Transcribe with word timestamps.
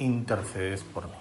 intercedes 0.00 0.82
por 0.82 1.06
mí. 1.06 1.12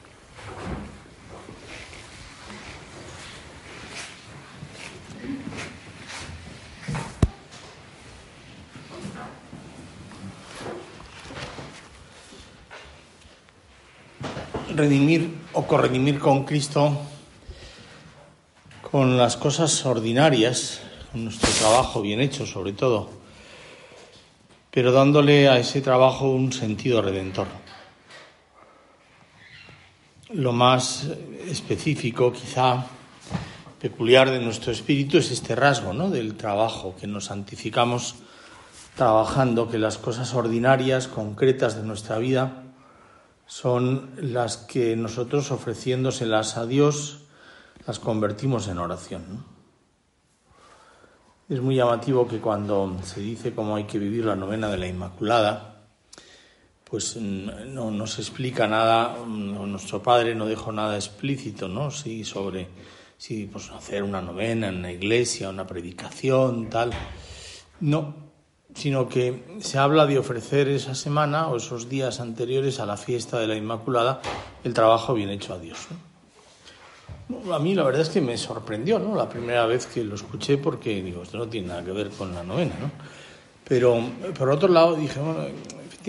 Redimir 14.75 15.36
o 15.54 15.68
corredimir 15.68 16.20
con 16.20 16.46
Cristo 16.46 16.98
con 18.89 19.18
las 19.18 19.37
cosas 19.37 19.86
ordinarias, 19.86 20.82
con 21.11 21.25
nuestro 21.25 21.50
trabajo 21.51 22.01
bien 22.01 22.21
hecho 22.21 22.48
sobre 22.48 22.73
todo, 22.73 23.09
pero 24.71 24.92
dándole 24.92 25.48
a 25.48 25.59
ese 25.59 25.82
trabajo 25.82 26.29
un 26.29 26.51
sentido 26.51 27.01
redentor 27.01 27.48
lo 30.29 30.54
más 30.54 31.07
específico, 31.47 32.31
quizá 32.31 32.86
peculiar 33.81 34.30
de 34.30 34.40
nuestro 34.40 34.72
espíritu 34.72 35.17
es 35.17 35.31
este 35.31 35.56
rasgo 35.56 35.94
¿no? 35.94 36.09
del 36.09 36.36
trabajo, 36.36 36.95
que 37.00 37.08
nos 37.08 37.26
santificamos 37.26 38.16
trabajando, 38.95 39.70
que 39.70 39.80
las 39.80 39.98
cosas 39.98 40.34
ordinarias, 40.34 41.08
concretas 41.08 41.76
de 41.76 41.84
nuestra 41.84 42.18
vida, 42.20 42.64
son 43.48 44.12
las 44.18 44.58
que 44.58 44.95
nosotros 44.95 45.50
ofreciéndoselas 45.52 46.58
a 46.58 46.68
Dios 46.68 47.22
las 47.88 47.98
convertimos 47.98 48.68
en 48.68 48.78
oración. 48.78 49.44
Es 51.48 51.62
muy 51.62 51.75
llamativo 51.75 52.28
que 52.28 52.40
cuando 52.40 52.96
se 53.02 53.22
dice 53.22 53.56
cómo 53.56 53.75
hay 53.75 53.86
que 53.86 53.98
vivir 53.98 54.25
la 54.25 54.36
novena 54.36 54.68
de 54.70 54.78
la 54.78 54.86
Inmaculada, 54.86 55.69
pues 56.90 57.18
mm, 57.20 57.73
no 57.73 57.92
nos 57.92 58.20
explica 58.20 58.68
nada, 58.68 59.16
mm, 59.26 59.72
nuestro 59.72 60.02
padre 60.02 60.36
no 60.36 60.45
dejó 60.45 60.72
nada 60.72 60.96
explícito, 60.96 61.68
¿no? 61.68 61.92
Sí, 61.92 62.23
sobre 62.23 62.68
si 63.18 63.46
pues, 63.46 63.70
hacer 63.72 64.04
una 64.04 64.22
novena 64.22 64.70
en 64.70 64.81
la 64.81 64.92
iglesia, 64.92 65.50
una 65.50 65.68
predicación, 65.68 66.70
tal. 66.70 66.92
No, 67.81 68.16
sino 68.73 69.09
que 69.09 69.58
se 69.59 69.78
habla 69.78 70.06
de 70.06 70.18
ofrecer 70.18 70.70
esa 70.70 70.96
semana 70.96 71.48
o 71.48 71.58
esos 71.58 71.90
días 71.90 72.20
anteriores 72.20 72.80
a 72.80 72.86
la 72.86 72.98
fiesta 72.98 73.40
de 73.40 73.48
la 73.48 73.56
Inmaculada 73.56 74.22
el 74.64 74.74
trabajo 74.74 75.14
bien 75.14 75.30
hecho 75.30 75.53
a 75.53 75.59
Dios. 75.59 75.88
A 77.52 77.59
mí 77.59 77.76
la 77.76 77.84
verdad 77.84 78.02
es 78.02 78.09
que 78.09 78.22
me 78.22 78.38
sorprendió, 78.38 78.98
¿no? 78.98 79.16
La 79.16 79.30
primera 79.30 79.66
vez 79.66 79.86
que 79.86 80.03
lo 80.03 80.16
escuché 80.16 80.58
porque 80.58 81.02
digo, 81.02 81.24
esto 81.24 81.38
no 81.38 81.48
tiene 81.48 81.68
nada 81.68 81.84
que 81.84 81.92
ver 81.92 82.09
con 82.09 82.34
la 82.34 82.44
novena, 82.44 82.76
¿no? 82.80 82.92
Pero 83.68 84.02
por 84.38 84.50
otro 84.50 84.68
lado 84.68 84.96
dije, 84.96 85.20
bueno, 85.20 85.46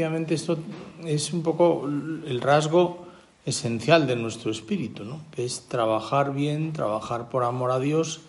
efectivamente 0.00 0.34
esto 0.34 0.58
es 1.04 1.30
un 1.34 1.42
poco 1.42 1.84
el 1.84 2.40
rasgo 2.40 3.06
esencial 3.44 4.06
de 4.06 4.16
nuestro 4.16 4.50
espíritu, 4.50 5.04
¿no? 5.04 5.20
que 5.30 5.44
es 5.44 5.68
trabajar 5.68 6.32
bien, 6.32 6.72
trabajar 6.72 7.28
por 7.28 7.44
amor 7.44 7.70
a 7.70 7.78
Dios 7.78 8.20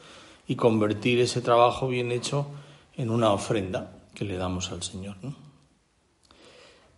y 0.49 0.57
convertir 0.57 1.21
ese 1.21 1.39
trabajo 1.39 1.87
bien 1.87 2.11
hecho 2.11 2.47
en 2.97 3.09
una 3.09 3.31
ofrenda 3.31 3.93
que 4.13 4.25
le 4.25 4.35
damos 4.35 4.71
al 4.73 4.83
Señor. 4.83 5.15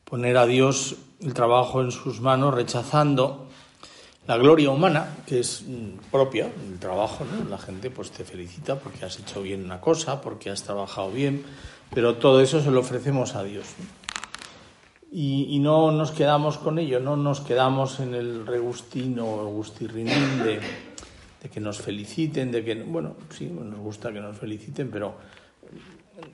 Poner 0.05 0.37
a 0.37 0.47
Dios 0.47 0.95
el 1.21 1.35
trabajo 1.35 1.81
en 1.81 1.91
sus 1.91 2.19
manos 2.19 2.55
rechazando 2.55 3.45
la 4.25 4.37
gloria 4.37 4.71
humana, 4.71 5.17
que 5.27 5.39
es 5.39 5.65
mm, 5.67 6.09
propia 6.09 6.45
del 6.45 6.79
trabajo. 6.79 7.25
La 7.47 7.59
gente 7.59 7.91
pues 7.91 8.09
te 8.09 8.23
felicita 8.23 8.79
porque 8.79 9.05
has 9.05 9.19
hecho 9.19 9.43
bien 9.43 9.63
una 9.63 9.79
cosa, 9.79 10.19
porque 10.19 10.49
has 10.49 10.63
trabajado 10.63 11.11
bien, 11.11 11.43
pero 11.93 12.15
todo 12.15 12.41
eso 12.41 12.59
se 12.59 12.71
lo 12.71 12.79
ofrecemos 12.79 13.35
a 13.35 13.43
Dios. 13.43 13.67
Y, 15.15 15.59
no 15.59 15.91
nos 15.91 16.11
quedamos 16.11 16.57
con 16.57 16.79
ello, 16.79 16.99
no 16.99 17.15
nos 17.15 17.39
quedamos 17.39 17.99
en 17.99 18.15
el 18.15 18.47
regustino 18.47 19.25
o 19.27 19.63
de, 19.63 20.59
de 21.39 21.49
que 21.49 21.59
nos 21.59 21.77
feliciten, 21.77 22.51
de 22.51 22.65
que, 22.65 22.73
bueno, 22.81 23.15
sí, 23.29 23.45
nos 23.45 23.79
gusta 23.79 24.11
que 24.11 24.19
nos 24.19 24.35
feliciten, 24.35 24.89
pero 24.89 25.13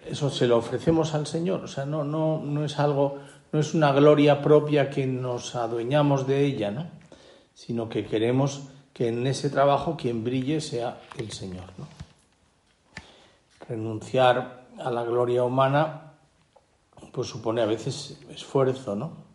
eso 0.08 0.30
se 0.30 0.48
lo 0.48 0.58
ofrecemos 0.58 1.14
al 1.14 1.28
Señor, 1.28 1.66
o 1.66 1.68
sea, 1.68 1.86
no, 1.86 2.06
no, 2.06 2.42
no 2.42 2.64
es 2.64 2.80
algo, 2.80 3.18
no 3.52 3.60
es 3.60 3.74
una 3.74 3.92
gloria 3.92 4.42
propia 4.42 4.90
que 4.90 5.06
nos 5.06 5.56
adueñamos 5.56 6.26
de 6.26 6.46
ella, 6.46 6.72
¿no? 6.72 6.88
Sino 7.54 7.90
que 7.90 8.06
queremos 8.06 8.70
que 8.94 9.10
en 9.10 9.28
ese 9.28 9.50
trabajo 9.50 9.98
quien 9.98 10.24
brille 10.24 10.62
sea 10.62 11.02
el 11.18 11.32
Señor, 11.32 11.66
¿no? 11.78 11.88
Renunciar 13.68 14.68
a 14.78 14.90
la 14.90 15.04
gloria 15.04 15.44
humana 15.44 16.09
pues 17.12 17.28
supone 17.28 17.62
a 17.62 17.66
veces 17.66 18.20
esfuerzo, 18.30 18.96
¿no? 18.96 19.30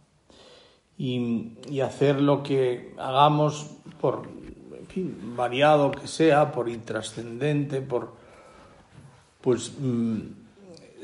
Y, 0.97 1.81
hacer 1.81 2.21
lo 2.21 2.43
que 2.43 2.95
hagamos 2.99 3.71
por, 4.01 4.29
variado 5.37 5.91
que 5.91 6.07
sea, 6.07 6.53
por 6.53 6.69
intrascendente, 6.69 7.81
por, 7.81 8.13
pues 9.41 9.73
mm, 9.79 10.21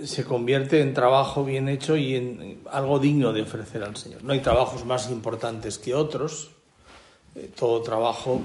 se 0.04 0.24
convierte 0.24 0.80
en 0.80 0.94
trabajo 0.94 1.44
bien 1.44 1.68
hecho 1.68 1.96
y 1.96 2.14
en 2.14 2.60
algo 2.70 2.98
digno 2.98 3.32
de 3.32 3.42
ofrecer 3.42 3.82
al 3.82 3.96
Señor. 3.96 4.22
No 4.22 4.32
hay 4.32 4.40
trabajos 4.40 4.84
más 4.84 5.10
importantes 5.10 5.78
que 5.78 5.94
otros, 5.94 6.52
eh, 7.34 7.50
todo 7.54 7.82
trabajo 7.82 8.40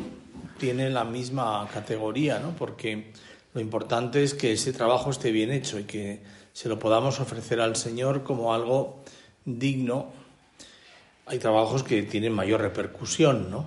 tiene 0.58 0.90
la 0.90 1.04
misma 1.04 1.68
categoría, 1.74 2.40
¿no? 2.40 2.52
Porque 2.52 3.12
lo 3.54 3.62
importante 3.62 4.24
es 4.24 4.34
que 4.34 4.54
ese 4.54 4.74
trabajo 4.74 5.12
esté 5.12 5.32
bien 5.32 5.52
hecho 5.52 5.80
y 5.80 5.84
que 5.84 6.22
se 6.56 6.70
lo 6.70 6.80
podamos 6.80 7.20
ofrecer 7.20 7.60
al 7.60 7.76
Señor 7.76 8.24
como 8.24 8.54
algo 8.54 9.04
digno. 9.44 10.08
Hay 11.26 11.38
trabajos 11.38 11.84
que 11.84 12.02
tienen 12.04 12.32
mayor 12.32 12.62
repercusión, 12.62 13.52
¿no? 13.52 13.66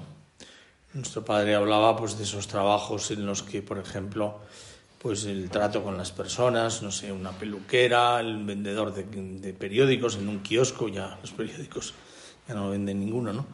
Nuestro 0.94 1.22
padre 1.22 1.54
hablaba 1.54 1.94
pues 1.96 2.16
de 2.16 2.24
esos 2.24 2.48
trabajos 2.48 3.10
en 3.10 3.26
los 3.26 3.42
que, 3.42 3.60
por 3.60 3.76
ejemplo, 3.76 4.40
pues 5.02 5.26
el 5.26 5.50
trato 5.50 5.84
con 5.84 5.98
las 5.98 6.12
personas, 6.12 6.82
no 6.82 6.90
sé, 6.90 7.12
una 7.12 7.32
peluquera, 7.32 8.20
el 8.20 8.42
vendedor 8.42 8.94
de, 8.94 9.52
periódicos 9.52 10.16
en 10.16 10.26
un 10.26 10.38
kiosco, 10.38 10.88
ya 10.88 11.18
los 11.20 11.32
periódicos 11.32 11.92
ya 12.48 12.54
no 12.54 12.70
venden 12.70 13.00
ninguno, 13.00 13.34
¿no? 13.34 13.44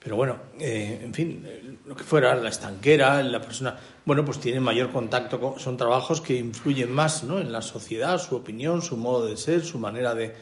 Pero 0.00 0.14
bueno, 0.14 0.36
eh, 0.60 1.00
en 1.02 1.12
fin, 1.12 1.44
lo 1.84 1.96
que 1.96 2.04
fuera, 2.04 2.34
la 2.36 2.48
estanquera, 2.48 3.22
la 3.22 3.40
persona, 3.40 3.76
bueno, 4.04 4.24
pues 4.24 4.38
tiene 4.38 4.60
mayor 4.60 4.92
contacto 4.92 5.40
con, 5.40 5.58
son 5.58 5.76
trabajos 5.76 6.20
que 6.20 6.36
influyen 6.36 6.92
más 6.92 7.24
¿no? 7.24 7.40
en 7.40 7.50
la 7.50 7.62
sociedad, 7.62 8.18
su 8.18 8.36
opinión, 8.36 8.80
su 8.80 8.96
modo 8.96 9.26
de 9.26 9.36
ser, 9.36 9.64
su 9.64 9.78
manera 9.78 10.14
de, 10.14 10.36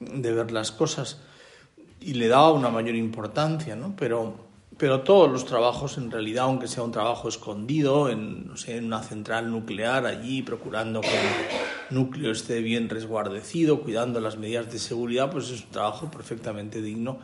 de 0.00 0.32
ver 0.32 0.50
las 0.50 0.72
cosas, 0.72 1.20
y 2.00 2.14
le 2.14 2.28
da 2.28 2.50
una 2.50 2.70
mayor 2.70 2.94
importancia, 2.94 3.76
¿no? 3.76 3.94
Pero, 3.96 4.34
pero 4.78 5.02
todos 5.02 5.30
los 5.30 5.44
trabajos, 5.44 5.98
en 5.98 6.10
realidad, 6.10 6.44
aunque 6.44 6.66
sea 6.66 6.82
un 6.82 6.90
trabajo 6.90 7.28
escondido, 7.28 8.08
en, 8.08 8.48
no 8.48 8.56
sé, 8.56 8.78
en 8.78 8.86
una 8.86 9.02
central 9.02 9.50
nuclear 9.50 10.06
allí, 10.06 10.42
procurando 10.42 11.02
que 11.02 11.08
el 11.08 11.94
núcleo 11.94 12.32
esté 12.32 12.60
bien 12.60 12.88
resguardecido, 12.88 13.82
cuidando 13.82 14.20
las 14.20 14.36
medidas 14.38 14.72
de 14.72 14.78
seguridad, 14.78 15.30
pues 15.30 15.50
es 15.50 15.62
un 15.62 15.70
trabajo 15.70 16.10
perfectamente 16.10 16.80
digno 16.82 17.18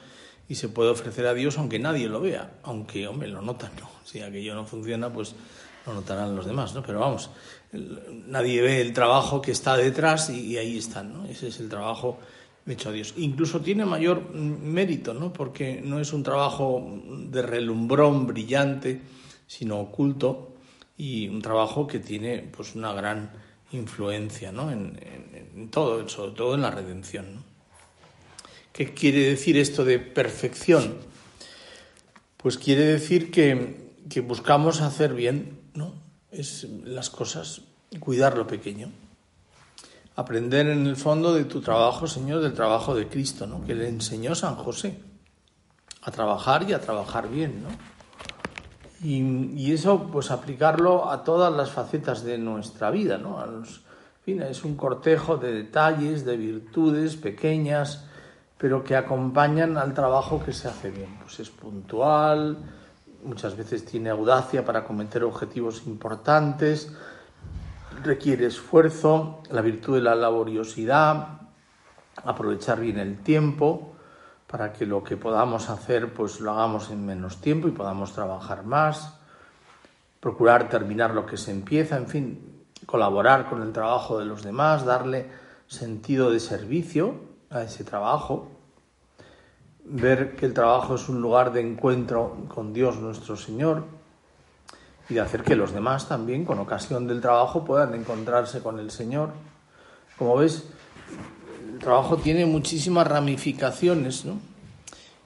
y 0.48 0.54
se 0.54 0.69
puede 0.69 0.91
ofrecer 0.91 1.26
a 1.26 1.34
Dios 1.34 1.59
aunque 1.59 1.78
nadie 1.78 2.09
lo 2.09 2.20
vea, 2.20 2.59
aunque, 2.62 3.06
hombre, 3.06 3.28
lo 3.28 3.43
notan, 3.43 3.73
¿no? 3.81 3.90
Si 4.05 4.20
aquello 4.20 4.55
no 4.55 4.64
funciona, 4.64 5.12
pues 5.12 5.34
lo 5.87 5.94
notarán 5.94 6.34
los 6.34 6.46
demás, 6.46 6.75
¿no? 6.75 6.82
Pero 6.82 7.00
vamos, 7.00 7.31
nadie 7.73 8.62
ve 8.62 8.81
el 8.81 8.93
trabajo 8.93 9.43
que 9.43 9.52
está 9.52 9.76
detrás 9.76 10.31
y, 10.31 10.56
ahí 10.56 10.78
están, 10.78 11.12
¿no? 11.12 11.26
Ese 11.26 11.49
es 11.49 11.61
el 11.61 11.69
trabajo 11.69 12.19
hecho 12.67 12.90
a 12.90 12.93
Dios. 12.93 13.14
Incluso 13.17 13.61
tiene 13.61 13.84
mayor 13.84 14.34
mérito, 14.34 15.14
¿no? 15.14 15.32
Porque 15.32 15.81
no 15.82 16.00
es 16.00 16.12
un 16.12 16.23
trabajo 16.23 17.00
de 17.31 17.43
relumbrón 17.43 18.26
brillante, 18.26 19.00
sino 19.46 19.81
oculto 19.81 20.55
y 20.96 21.28
un 21.28 21.40
trabajo 21.40 21.87
que 21.87 21.99
tiene 21.99 22.38
pues 22.55 22.75
una 22.75 22.93
gran 22.93 23.31
influencia, 23.73 24.52
¿no? 24.52 24.70
En, 24.70 25.70
todo, 25.70 26.08
sobre 26.08 26.32
todo 26.32 26.55
en 26.55 26.62
la 26.62 26.70
redención. 26.70 27.44
¿Qué 28.78 28.94
quiere 28.94 29.28
decir 29.28 29.56
esto 29.56 29.84
de 29.84 29.98
perfección? 29.98 30.98
Pues 32.36 32.58
quiere 32.58 32.84
decir 32.84 33.32
que, 33.32 33.90
buscamos 34.20 34.82
hacer 34.82 35.14
bien 35.14 35.58
¿no? 35.75 35.94
es 36.30 36.62
las 36.84 37.10
cosas, 37.10 37.62
cuidar 37.98 38.38
lo 38.38 38.46
pequeño. 38.46 38.92
Aprender 40.14 40.69
en 40.69 40.86
el 40.86 40.94
fondo 40.94 41.34
de 41.34 41.42
tu 41.42 41.60
trabajo, 41.60 42.06
Señor, 42.06 42.40
del 42.40 42.52
trabajo 42.52 42.94
de 42.94 43.08
Cristo, 43.08 43.48
¿no? 43.48 43.66
que 43.66 43.75
le 43.75 43.88
enseñó 43.88 44.36
San 44.36 44.54
José 44.54 45.00
a 46.02 46.12
trabajar 46.12 46.70
y 46.70 46.72
a 46.72 46.80
trabajar 46.80 47.28
bien, 47.28 47.64
¿no? 47.64 47.70
Y, 49.02 49.72
eso, 49.72 50.08
pues 50.12 50.30
aplicarlo 50.30 51.10
a 51.10 51.25
todas 51.25 51.52
las 51.52 51.72
facetas 51.72 52.22
de 52.22 52.38
nuestra 52.38 52.92
vida, 52.92 53.19
¿no? 53.19 53.40
A 53.40 53.46
los, 53.46 53.82
es 54.25 54.62
un 54.62 54.76
cortejo 54.76 55.36
de 55.36 55.52
detalles, 55.52 56.25
de 56.25 56.36
virtudes 56.36 57.16
pequeñas, 57.16 58.04
pero 58.58 58.82
que 58.82 58.96
acompañan 58.96 59.78
al 59.78 59.94
trabajo 59.94 60.43
que 60.44 60.52
se 60.52 60.69
hace 60.69 60.90
bien. 60.90 61.16
Pues 61.22 61.38
es 61.40 61.49
puntual, 61.49 62.58
muchas 63.25 63.56
veces 63.56 63.84
tiene 63.84 64.10
audacia 64.10 64.64
para 64.64 64.84
cometer 64.84 65.22
objetivos 65.22 65.87
importantes, 65.87 66.93
requiere 68.02 68.46
esfuerzo, 68.46 69.43
la 69.50 69.62
virtud 69.62 69.94
de 69.94 70.02
la 70.02 70.16
laboriosidad, 70.16 71.40
aprovechar 72.25 72.81
bien 72.81 72.99
el 72.99 73.19
tiempo 73.19 73.94
para 74.49 74.72
que 74.72 74.87
lo 74.87 75.04
que 75.04 75.16
podamos 75.16 75.70
hacer 75.70 76.12
pues 76.12 76.40
lo 76.40 76.52
hagamos 76.52 76.90
en 76.90 77.06
menos 77.06 77.40
tiempo 77.40 77.69
y 77.69 77.72
podamos 77.72 78.12
trabajar 78.12 78.64
más, 78.64 79.20
procurar 80.20 80.69
terminar 80.69 81.14
lo 81.14 81.26
que 81.26 81.37
se 81.37 81.52
empieza, 81.52 81.96
en 81.96 82.08
fin, 82.08 82.64
colaborar 82.87 83.49
con 83.49 83.62
el 83.62 83.72
trabajo 83.72 84.19
de 84.19 84.25
los 84.25 84.43
demás, 84.43 84.84
darle 84.84 85.26
sentido 85.69 86.31
de 86.31 86.40
servicio 86.40 87.27
a 87.50 87.62
ese 87.62 87.85
trabajo, 87.85 88.49
ver 89.85 90.37
que 90.37 90.47
el 90.47 90.55
trabajo 90.55 90.97
es 90.97 91.09
un 91.09 91.21
lugar 91.21 91.53
de 91.53 91.61
encuentro 91.61 92.47
con 92.49 92.73
Dios 92.73 92.99
nuestro 92.99 93.37
Señor 93.37 93.85
y 95.09 95.15
de 95.15 95.21
hacer 95.21 95.43
que 95.43 95.56
los 95.56 95.73
demás 95.73 96.09
también, 96.09 96.45
con 96.45 96.59
ocasión 96.59 97.06
del 97.06 97.21
trabajo, 97.21 97.65
puedan 97.65 97.95
encontrarse 97.95 98.61
con 98.61 98.79
el 98.79 98.91
Señor. 98.91 99.31
Como 100.19 100.37
ves, 100.37 100.65
el 101.73 101.79
trabajo 101.79 102.19
tiene 102.19 102.45
muchísimas 102.45 103.06
ramificaciones, 103.06 104.25
¿no? 104.25 104.39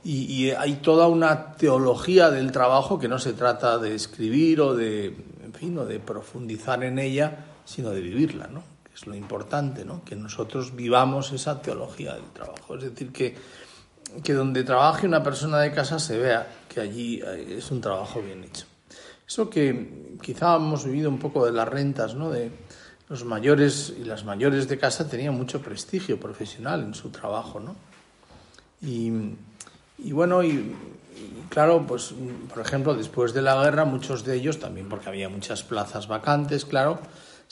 Y, 0.05 0.51
hay 0.51 0.75
toda 0.77 1.07
una 1.07 1.53
teología 1.55 2.31
del 2.31 2.51
trabajo 2.51 2.99
que 2.99 3.07
no 3.07 3.21
se 3.21 3.35
trata 3.35 3.79
de 3.79 3.95
escribir 3.95 4.61
o 4.61 4.75
de, 4.75 5.07
en 5.45 5.53
fin, 5.55 5.79
o 5.79 5.85
de 5.85 6.01
profundizar 6.01 6.83
en 6.83 6.99
ella, 6.99 7.47
sino 7.65 7.91
de 7.91 8.01
vivirla, 8.01 8.49
¿no? 8.49 8.72
Es 8.95 9.07
lo 9.07 9.15
importante, 9.15 9.85
¿no? 9.85 10.05
Que 10.05 10.17
nosotros 10.17 10.77
vivamos 10.77 11.33
esa 11.33 11.63
teología 11.63 12.15
del 12.15 12.31
trabajo. 12.33 12.77
Es 12.77 12.85
decir, 12.85 13.13
que, 13.13 13.37
que 14.23 14.33
donde 14.35 14.65
trabaje 14.65 15.07
una 15.07 15.23
persona 15.23 15.59
de 15.61 15.73
casa 15.73 15.99
se 15.99 16.19
vea 16.19 16.47
que 16.69 16.81
allí 16.81 17.23
es 17.49 17.71
un 17.71 17.81
trabajo 17.81 18.21
bien 18.21 18.45
hecho. 18.45 18.67
Eso 19.27 19.49
que 19.49 20.17
quizá 20.21 20.57
hemos 20.57 20.85
vivido 20.85 21.09
un 21.09 21.19
poco 21.19 21.47
de 21.47 21.53
las 21.53 21.69
rentas, 21.69 22.15
¿no? 22.15 22.31
De, 22.31 22.51
los 23.13 23.27
mayores 23.27 23.93
y 24.01 24.05
las 24.05 24.25
mayores 24.25 24.69
de 24.69 24.79
casa 24.79 25.07
tenían 25.07 25.35
mucho 25.35 25.61
prestigio 25.61 26.19
profesional 26.19 26.83
en 26.83 26.95
su 26.95 27.11
trabajo, 27.11 27.61
¿no? 27.61 27.77
Y, 28.81 29.11
bueno, 30.13 30.43
y, 30.43 30.75
claro, 31.51 31.87
pues 31.87 32.15
por 32.49 32.65
ejemplo, 32.65 32.95
después 32.95 33.35
de 33.35 33.43
la 33.43 33.63
guerra, 33.63 33.85
muchos 33.85 34.25
de 34.25 34.37
ellos, 34.37 34.59
también 34.59 34.89
porque 34.89 35.11
había 35.11 35.29
muchas 35.29 35.63
plazas 35.63 36.09
vacantes, 36.09 36.65
claro, 36.65 37.01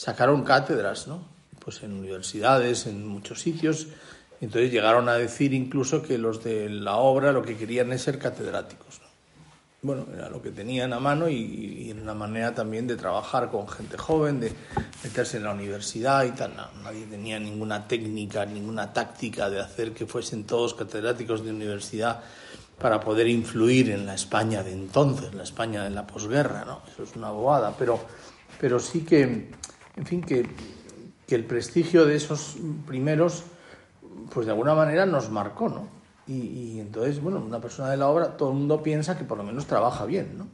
sacaron 0.05 0.45
cátedras, 0.45 1.09
¿no? 1.09 1.29
Pues 1.59 1.83
en 1.83 1.93
universidades, 1.93 2.87
en 2.87 3.07
muchos 3.07 3.41
sitios. 3.41 3.89
Entonces 4.41 4.71
llegaron 4.71 5.09
a 5.09 5.15
decir 5.15 5.53
incluso 5.53 6.03
que 6.03 6.17
los 6.17 6.43
de 6.43 6.71
la 6.71 6.97
obra 6.97 7.33
lo 7.33 7.43
que 7.43 7.57
querían 7.57 7.93
es 7.93 8.03
ser 8.03 8.19
catedráticos 8.19 9.01
bueno, 9.83 10.07
era 10.15 10.29
lo 10.29 10.43
que 10.43 10.51
tenían 10.51 10.93
a 10.93 11.01
mano 11.01 11.29
y, 11.29 11.91
era 11.91 12.03
una 12.03 12.15
manera 12.15 12.55
también 12.55 12.87
de 12.87 12.97
trabajar 12.97 13.51
con 13.51 13.67
gente 13.67 13.97
joven, 13.97 14.39
de 14.41 14.53
meterse 15.03 15.39
en 15.39 15.45
la 15.45 15.53
universidad 15.53 16.25
y 16.25 16.33
tal. 16.33 16.53
nadie 16.85 17.07
tenía 17.07 17.39
ninguna 17.39 17.89
técnica, 17.89 18.45
ninguna 18.45 18.93
táctica 18.93 19.49
de 19.49 19.61
hacer 19.61 19.93
que 19.93 20.07
fuesen 20.07 20.45
todos 20.45 20.75
catedráticos 20.75 21.45
de 21.45 21.51
universidad 21.51 22.21
para 22.79 23.01
poder 23.01 23.29
influir 23.29 23.91
en 23.91 24.07
la 24.07 24.15
España 24.15 24.63
de 24.63 24.73
entonces, 24.73 25.35
la 25.35 25.43
España 25.43 25.85
de 25.85 25.91
la 25.91 26.07
posguerra, 26.07 26.65
¿no? 26.65 26.83
Eso 26.91 27.03
es 27.03 27.17
una 27.17 27.31
bobada, 27.31 27.75
pero, 27.79 28.01
pero 28.61 28.81
sí 28.81 29.01
que, 29.01 29.51
en 29.97 30.07
fin, 30.07 30.23
que, 30.23 30.47
que 31.27 31.35
el 31.35 31.45
prestigio 31.45 32.07
de 32.07 32.17
esos 32.17 32.57
primeros, 32.87 33.45
pues 34.33 34.47
de 34.47 34.53
alguna 34.53 34.75
manera 34.75 35.07
nos 35.07 35.31
marcó, 35.31 35.69
¿no? 35.69 36.01
Y, 36.27 36.79
entonces, 36.79 37.21
bueno, 37.21 37.41
una 37.41 37.61
persona 37.61 37.91
de 37.91 37.97
la 37.97 38.09
obra, 38.09 38.37
todo 38.37 38.51
el 38.51 38.57
mundo 38.57 38.85
piensa 38.85 39.19
que 39.19 39.25
por 39.25 39.37
lo 39.37 39.43
menos 39.43 39.67
trabaja 39.67 40.05
bien, 40.07 40.39
¿no? 40.39 40.47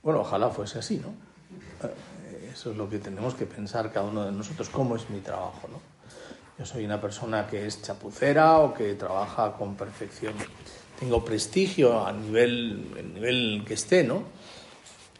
Bueno, 0.00 0.20
ojalá 0.20 0.50
fuese 0.50 0.78
así, 0.78 0.98
¿no? 0.98 1.08
Eh, 1.88 2.50
eso 2.52 2.70
es 2.70 2.76
lo 2.76 2.88
que 2.88 3.00
tenemos 3.00 3.34
que 3.34 3.46
pensar 3.46 3.92
cada 3.92 4.06
uno 4.06 4.24
de 4.24 4.30
nosotros, 4.30 4.68
cómo 4.68 4.94
es 4.94 5.10
mi 5.10 5.18
trabajo, 5.18 5.68
¿no? 5.72 5.80
Yo 6.56 6.64
soy 6.64 6.84
una 6.84 7.00
persona 7.00 7.48
que 7.48 7.66
es 7.66 7.82
chapucera 7.82 8.58
o 8.58 8.74
que 8.74 8.94
trabaja 8.94 9.54
con 9.54 9.74
perfección. 9.74 10.34
Tengo 11.00 11.24
prestigio 11.24 12.06
a 12.06 12.12
nivel, 12.12 12.94
el 12.96 13.14
nivel 13.14 13.64
que 13.66 13.74
esté, 13.74 14.04
¿no? 14.04 14.22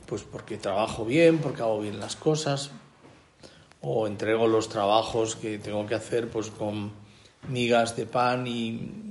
Pues 0.09 0.23
porque 0.23 0.57
trabajo 0.57 1.05
bien, 1.05 1.39
porque 1.39 1.61
hago 1.61 1.81
bien 1.81 2.01
las 2.01 2.17
cosas, 2.17 2.71
o 3.83 4.07
entrego 4.07 4.47
los 4.47 4.71
trabajos 4.71 5.37
que 5.37 5.59
tengo 5.59 5.87
que 5.87 5.95
hacer 5.95 6.31
pues 6.31 6.49
con 6.51 6.93
migas 7.49 7.95
de 7.95 8.07
pan 8.07 8.47
y, 8.47 9.05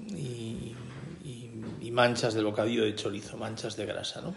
manchas 1.91 2.35
del 2.35 2.45
bocadillo 2.45 2.83
de 2.83 2.93
chorizo, 2.93 3.37
manchas 3.37 3.75
de 3.75 3.87
grasa, 3.87 4.21
¿no? 4.21 4.31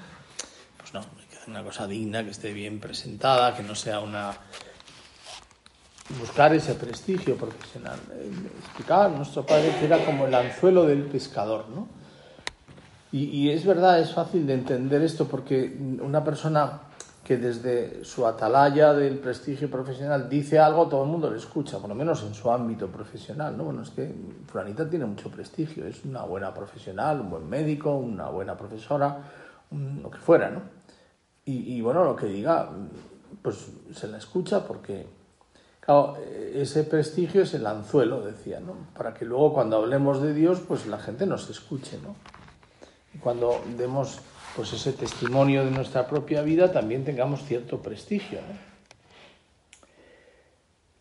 Pues 0.79 0.95
no, 0.95 1.01
hay 1.01 1.27
que 1.27 1.37
hacer 1.37 1.51
una 1.51 1.63
cosa 1.63 1.87
digna, 1.87 2.25
que 2.25 2.31
esté 2.31 2.55
bien 2.55 2.81
presentada, 2.81 3.55
que 3.55 3.63
no 3.63 3.75
sea 3.75 4.01
una... 4.01 4.35
Buscar 6.19 6.55
ese 6.55 6.75
prestigio 6.75 7.37
profesional. 7.37 7.99
Eh, 8.13 8.33
explicaba 8.61 9.09
nuestro 9.09 9.45
padre 9.45 9.77
que 9.79 9.85
era 9.85 10.03
como 10.07 10.25
el 10.27 10.35
anzuelo 10.35 10.87
del 10.87 11.03
pescador, 11.03 11.69
¿no? 11.69 12.00
Y, 13.13 13.51
es 13.51 13.67
verdad, 13.67 13.99
es 13.99 14.15
fácil 14.15 14.47
de 14.47 14.55
entender 14.55 15.03
esto 15.03 15.27
porque 15.27 15.77
una 16.01 16.23
persona 16.23 16.81
que 17.25 17.37
desde 17.37 18.05
su 18.05 18.25
atalaya 18.25 18.93
del 18.93 19.19
prestigio 19.19 19.69
profesional 19.69 20.29
dice 20.29 20.61
algo, 20.61 20.87
todo 20.87 21.03
el 21.03 21.11
mundo 21.11 21.29
le 21.29 21.37
escucha, 21.37 21.79
por 21.79 21.89
lo 21.89 21.95
menos 21.97 22.23
en 22.23 22.35
su 22.35 22.51
ámbito 22.51 22.87
profesional, 22.87 23.57
¿no? 23.57 23.65
Bueno, 23.65 23.83
es 23.83 23.91
que 23.91 24.15
Fulanita 24.47 24.89
tiene 24.89 25.07
mucho 25.07 25.29
prestigio, 25.29 25.87
es 25.87 26.05
una 26.05 26.23
buena 26.23 26.55
profesional, 26.55 27.21
un 27.21 27.31
buen 27.31 27.49
médico, 27.49 27.97
una 27.97 28.29
buena 28.29 28.57
profesora, 28.57 29.19
lo 29.71 30.11
que 30.11 30.19
fuera, 30.19 30.51
¿no? 30.51 30.63
Y, 31.45 31.81
bueno, 31.81 32.05
lo 32.05 32.15
que 32.15 32.27
diga, 32.27 32.71
pues 33.43 33.73
se 33.93 34.07
la 34.07 34.19
escucha 34.19 34.65
porque, 34.65 35.05
claro, 35.81 36.17
ese 36.55 36.85
prestigio 36.85 37.43
es 37.43 37.55
el 37.55 37.67
anzuelo, 37.67 38.25
decía, 38.25 38.61
¿no? 38.61 38.75
Para 38.97 39.15
que 39.15 39.25
luego 39.25 39.53
cuando 39.53 39.79
hablemos 39.79 40.23
de 40.23 40.33
Dios, 40.33 40.61
pues 40.61 40.87
la 40.87 40.99
gente 40.99 41.27
nos 41.27 41.51
escuche, 41.51 41.99
¿no? 42.05 42.15
Cuando 43.19 43.63
demos 43.77 44.21
pues 44.55 44.73
ese 44.73 44.93
testimonio 44.93 45.65
de 45.65 45.71
nuestra 45.71 46.07
propia 46.07 46.43
vida 46.43 46.73
también 46.73 47.05
tengamos 47.05 47.45
cierto 47.45 47.81
prestigio. 47.81 48.39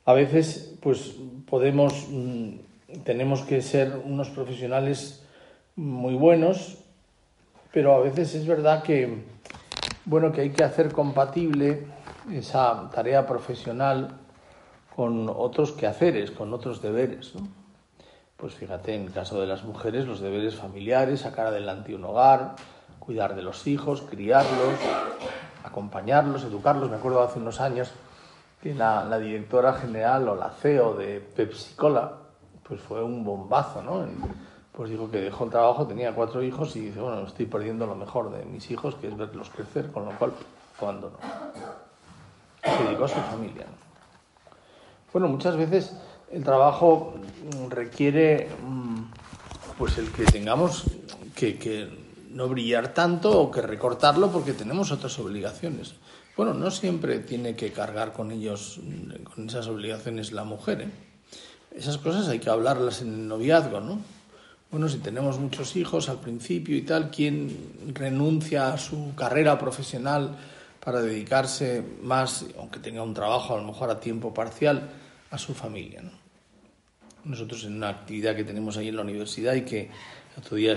A 0.05 0.13
veces, 0.13 0.75
pues 0.81 1.15
podemos, 1.47 2.07
mm, 2.09 2.49
tenemos 3.03 3.41
que 3.41 3.61
ser 3.61 4.01
unos 4.03 4.29
profesionales 4.29 5.23
muy 5.75 6.15
buenos, 6.15 6.77
pero 7.71 7.93
a 7.93 7.99
veces 7.99 8.33
es 8.33 8.47
verdad 8.47 8.83
que, 8.83 9.23
bueno, 10.05 10.31
que 10.31 10.41
hay 10.41 10.49
que 10.49 10.63
hacer 10.63 10.91
compatible 10.91 11.85
esa 12.31 12.89
tarea 12.93 13.25
profesional 13.25 14.19
con 14.95 15.29
otros 15.29 15.71
quehaceres, 15.73 16.31
con 16.31 16.53
otros 16.53 16.81
deberes. 16.81 17.33
Pues 18.39 18.53
fíjate, 18.53 18.95
en 18.95 19.01
el 19.07 19.11
caso 19.11 19.41
de 19.41 19.47
las 19.47 19.65
mujeres, 19.65 20.07
los 20.07 20.21
deberes 20.21 20.55
familiares, 20.55 21.21
sacar 21.21 21.47
adelante 21.47 21.93
un 21.93 22.05
hogar, 22.05 22.55
cuidar 22.97 23.35
de 23.35 23.41
los 23.41 23.67
hijos, 23.67 24.01
criarlos, 24.09 24.75
acompañarlos, 25.65 26.45
educarlos. 26.45 26.89
Me 26.89 26.95
acuerdo 26.95 27.21
hace 27.21 27.37
unos 27.39 27.59
años 27.59 27.91
que 28.63 28.73
la, 28.73 29.19
directora 29.19 29.73
general 29.73 30.29
o 30.29 30.35
la 30.35 30.51
CEO 30.51 30.93
de 30.93 31.19
Pepsi 31.19 31.75
Cola, 31.75 32.13
pues 32.63 32.79
fue 32.79 33.03
un 33.03 33.25
bombazo, 33.25 33.81
¿no? 33.81 34.05
Pues 34.71 34.89
dijo 34.89 35.11
que 35.11 35.19
dejó 35.19 35.43
el 35.43 35.49
trabajo, 35.49 35.85
tenía 35.85 36.15
cuatro 36.15 36.41
hijos 36.41 36.77
y 36.77 36.85
dice, 36.85 37.01
bueno, 37.01 37.23
estoy 37.23 37.45
perdiendo 37.45 37.85
lo 37.87 37.95
mejor 37.95 38.31
de 38.31 38.45
mis 38.45 38.71
hijos, 38.71 38.95
que 38.95 39.09
es 39.09 39.17
verlos 39.17 39.49
crecer, 39.49 39.91
con 39.91 40.05
lo 40.05 40.11
cual 40.11 40.31
abandonó. 40.79 41.17
Se 42.63 42.83
dedicó 42.85 43.03
a 43.03 43.07
su 43.09 43.19
familia. 43.19 43.65
Bueno, 45.11 45.27
muchas 45.27 45.57
veces 45.57 45.93
el 46.31 46.43
trabajo 46.43 47.15
requiere 47.69 48.49
mm, 48.63 49.03
pues 49.77 49.97
el 49.97 50.11
que 50.11 50.25
tengamos 50.25 50.83
que, 51.35 52.09
no 52.29 52.47
brillar 52.47 52.93
tanto 52.93 53.41
o 53.41 53.49
que 53.49 53.61
recortarlo 53.61 54.31
porque 54.31 54.53
tenemos 54.53 54.91
otras 54.91 55.17
obligaciones. 55.17 55.95
Bueno, 56.37 56.53
no 56.53 56.69
siempre 56.69 57.19
tiene 57.19 57.55
que 57.55 57.71
cargar 57.71 58.13
con 58.13 58.31
ellos, 58.31 58.79
con 59.33 59.49
esas 59.49 59.67
obligaciones 59.67 60.31
la 60.31 60.43
mujer. 60.43 60.81
¿eh? 60.81 60.91
Esas 61.75 61.97
cosas 61.97 62.27
hay 62.27 62.39
que 62.39 62.49
hablarlas 62.49 63.01
en 63.01 63.13
el 63.13 63.27
noviazgo, 63.27 63.79
¿no? 63.79 63.99
Bueno, 64.69 64.87
si 64.87 64.99
tenemos 64.99 65.39
muchos 65.39 65.75
hijos 65.75 66.09
al 66.09 66.19
principio 66.19 66.77
y 66.77 66.83
tal, 66.83 67.09
¿quién 67.09 67.93
renuncia 67.95 68.71
a 68.71 68.77
su 68.77 69.15
carrera 69.15 69.57
profesional 69.57 70.37
para 70.79 71.01
dedicarse 71.01 71.83
más, 72.03 72.45
aunque 72.59 72.79
tenga 72.79 73.01
un 73.01 73.15
trabajo 73.15 73.55
a 73.55 73.57
lo 73.57 73.63
mejor 73.63 73.89
a 73.89 73.99
tiempo 73.99 74.31
parcial, 74.31 74.87
a 75.31 75.37
su 75.39 75.55
familia? 75.55 76.03
¿no? 76.03 76.18
Nosotros 77.25 77.63
en 77.65 77.75
una 77.75 77.89
actividad 77.89 78.35
que 78.35 78.43
tenemos 78.43 78.77
ahí 78.77 78.89
en 78.89 78.95
la 78.95 79.01
universidad 79.01 79.55
y 79.55 79.61
que 79.61 79.89
otro 80.37 80.55
día 80.55 80.75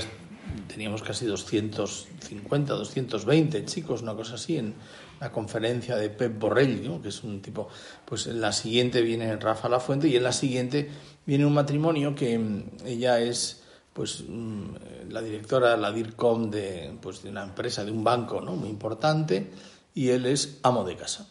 teníamos 0.67 1.03
casi 1.03 1.27
250, 1.27 2.75
220 2.75 3.65
chicos, 3.65 4.03
una 4.03 4.15
cosa 4.15 4.35
así, 4.35 4.59
en 4.59 4.75
la 5.21 5.31
conferencia 5.31 5.97
de 5.97 6.11
Pep 6.11 6.39
Borrell, 6.39 7.01
que 7.01 7.09
es 7.09 7.23
un 7.23 7.41
tipo, 7.41 7.69
pues 8.05 8.27
en 8.27 8.41
la 8.41 8.53
siguiente 8.53 9.03
viene 9.03 9.37
Rafa 9.37 9.69
Lafuente 9.69 10.09
y 10.09 10.17
en 10.17 10.25
la 10.25 10.33
siguiente 10.33 10.91
viene 11.25 11.47
un 11.47 11.55
matrimonio 11.55 12.15
que 12.15 12.39
mm, 12.39 12.65
ella 12.87 13.21
es 13.21 13.63
pues 13.93 14.25
mm, 14.27 15.11
la 15.11 15.21
directora, 15.21 15.77
la 15.77 15.93
DIRCOM 15.93 16.51
de, 16.51 16.97
pues, 17.01 17.23
de 17.23 17.31
una 17.31 17.45
empresa, 17.45 17.85
de 17.85 17.91
un 17.91 18.03
banco 18.03 18.41
¿no? 18.41 18.57
muy 18.57 18.69
importante, 18.69 19.51
y 19.95 20.09
él 20.09 20.27
es 20.27 20.59
amo 20.63 20.85
de 20.85 20.97
casa. 20.97 21.29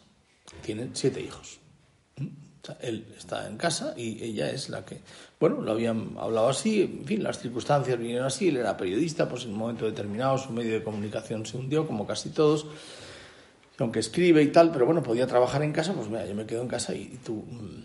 Tienen 0.62 0.91
siete 0.94 1.22
hijos. 1.22 1.60
Él 2.82 3.06
está 3.18 3.48
en 3.48 3.58
casa 3.58 3.94
y 3.98 4.24
ella 4.24 4.50
es 4.50 4.70
la 4.70 4.86
que, 4.86 5.01
bueno, 5.39 5.62
lo 5.62 5.72
habían 5.72 6.15
hablado 6.20 6.50
así, 6.50 6.82
en 6.82 7.06
fin, 7.06 7.24
las 7.24 7.39
circunstancias 7.39 7.98
vinieron 7.98 8.25
así, 8.25 8.50
él 8.50 8.58
era 8.58 8.77
periodista, 8.77 9.27
pues 9.27 9.46
en 9.46 9.51
un 9.51 9.58
momento 9.58 9.86
determinado 9.86 10.38
su 10.38 10.51
medio 10.51 10.74
de 10.74 10.84
comunicación 10.84 11.46
se 11.46 11.58
hundió, 11.58 11.88
como 11.88 12.06
casi 12.06 12.30
todos, 12.30 12.68
aunque 13.80 14.00
escribe 14.00 14.44
y 14.44 14.48
tal, 14.48 14.72
pero 14.72 14.86
bueno, 14.86 15.01
podía 15.01 15.27
trabajar 15.27 15.63
en 15.63 15.74
casa, 15.74 15.94
pues 15.94 16.08
mira, 16.08 16.25
yo 16.25 16.36
me 16.36 16.46
quedo 16.46 16.62
en 16.62 16.68
casa 16.68 16.94
y, 16.94 17.20
tú 17.24 17.44
mm, 17.48 17.84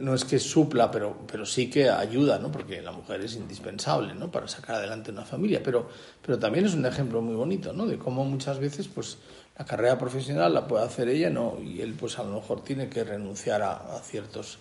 no 0.00 0.14
es 0.14 0.24
que 0.24 0.38
supla, 0.38 0.90
pero, 0.90 1.16
pero 1.30 1.46
sí 1.46 1.70
que 1.70 1.88
ayuda, 1.88 2.38
¿no? 2.38 2.50
Porque 2.50 2.82
la 2.82 2.92
mujer 2.92 3.20
es 3.20 3.36
indispensable, 3.36 4.14
¿no? 4.14 4.30
Para 4.30 4.48
sacar 4.48 4.76
adelante 4.76 5.12
una 5.12 5.24
familia. 5.24 5.62
Pero, 5.62 5.88
pero 6.20 6.38
también 6.38 6.64
es 6.66 6.74
un 6.74 6.84
ejemplo 6.84 7.22
muy 7.22 7.36
bonito, 7.36 7.72
¿no? 7.72 7.86
De 7.86 7.96
cómo 7.96 8.24
muchas 8.24 8.58
veces, 8.58 8.88
pues, 8.88 9.18
la 9.58 9.64
carrera 9.64 9.98
profesional 9.98 10.52
la 10.52 10.66
puede 10.66 10.84
hacer 10.84 11.08
ella, 11.08 11.30
¿no? 11.30 11.56
Y 11.62 11.80
él, 11.80 11.94
pues, 11.98 12.18
a 12.18 12.24
lo 12.24 12.34
mejor 12.34 12.62
tiene 12.62 12.88
que 12.88 13.04
renunciar 13.04 13.62
a, 13.62 14.00
ciertos... 14.02 14.58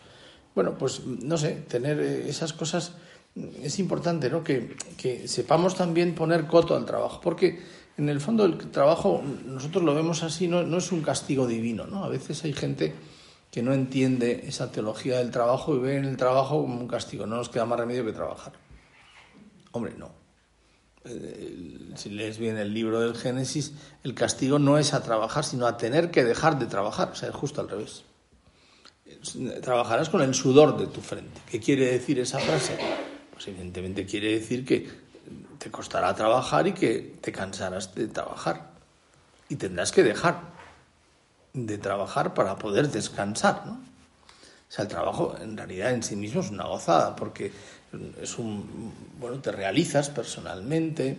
Bueno, 0.53 0.77
pues, 0.77 1.05
no 1.05 1.37
sé, 1.37 1.51
tener 1.67 1.99
esas 1.99 2.53
cosas 2.53 2.93
es 3.61 3.79
importante, 3.79 4.29
¿no? 4.29 4.43
Que, 4.43 4.77
que 4.97 5.27
sepamos 5.27 5.75
también 5.75 6.15
poner 6.15 6.47
coto 6.47 6.77
al 6.77 6.85
trabajo. 6.85 7.19
Porque, 7.21 7.61
en 7.97 8.07
el 8.07 8.21
fondo, 8.21 8.45
el 8.45 8.57
trabajo, 8.71 9.21
nosotros 9.45 9.83
lo 9.83 9.93
vemos 9.93 10.23
así, 10.23 10.47
no, 10.47 10.63
no 10.63 10.77
es 10.77 10.91
un 10.93 11.01
castigo 11.01 11.45
divino, 11.45 11.85
¿no? 11.85 12.05
A 12.05 12.09
veces 12.09 12.45
hay 12.45 12.53
gente 12.53 12.93
que 13.51 13.61
no 13.61 13.73
entiende 13.73 14.45
esa 14.47 14.71
teología 14.71 15.17
del 15.17 15.31
trabajo 15.31 15.75
y 15.75 15.79
ve 15.79 15.97
en 15.97 16.05
el 16.05 16.15
trabajo 16.15 16.61
como 16.61 16.79
un 16.79 16.87
castigo. 16.87 17.25
No 17.25 17.35
nos 17.35 17.49
queda 17.49 17.65
más 17.65 17.79
remedio 17.79 18.05
que 18.05 18.13
trabajar. 18.13 18.53
Hombre, 19.71 19.93
no. 19.97 20.24
Eh, 21.05 21.93
si 21.95 22.09
lees 22.09 22.37
bien 22.37 22.57
el 22.57 22.73
libro 22.73 22.99
del 22.99 23.15
Génesis, 23.15 23.73
el 24.03 24.13
castigo 24.15 24.59
no 24.59 24.77
es 24.77 24.93
a 24.93 25.03
trabajar, 25.03 25.43
sino 25.43 25.67
a 25.67 25.77
tener 25.77 26.11
que 26.11 26.23
dejar 26.23 26.57
de 26.59 26.65
trabajar. 26.65 27.11
O 27.11 27.15
sea, 27.15 27.29
es 27.29 27.35
justo 27.35 27.61
al 27.61 27.69
revés. 27.69 28.03
Trabajarás 29.61 30.09
con 30.09 30.21
el 30.21 30.33
sudor 30.33 30.77
de 30.77 30.87
tu 30.87 31.01
frente. 31.01 31.41
¿Qué 31.49 31.59
quiere 31.59 31.91
decir 31.91 32.19
esa 32.19 32.39
frase? 32.39 32.77
Pues 33.31 33.47
evidentemente 33.47 34.05
quiere 34.05 34.33
decir 34.39 34.65
que 34.65 34.89
te 35.59 35.71
costará 35.71 36.13
trabajar 36.15 36.67
y 36.67 36.73
que 36.73 37.15
te 37.21 37.31
cansarás 37.31 37.93
de 37.95 38.07
trabajar. 38.07 38.71
Y 39.47 39.55
tendrás 39.55 39.91
que 39.91 40.03
dejar 40.03 40.41
de 41.53 41.77
trabajar 41.77 42.33
para 42.33 42.57
poder 42.57 42.89
descansar, 42.89 43.65
¿no? 43.65 43.73
O 43.73 44.71
sea, 44.71 44.83
el 44.83 44.89
trabajo 44.89 45.35
en 45.39 45.55
realidad 45.55 45.93
en 45.93 46.03
sí 46.03 46.15
mismo 46.15 46.41
es 46.41 46.49
una 46.49 46.65
gozada 46.65 47.15
porque 47.15 47.51
es 48.21 48.37
un, 48.37 48.93
bueno, 49.19 49.39
te 49.39 49.51
realizas 49.51 50.09
personalmente, 50.09 51.17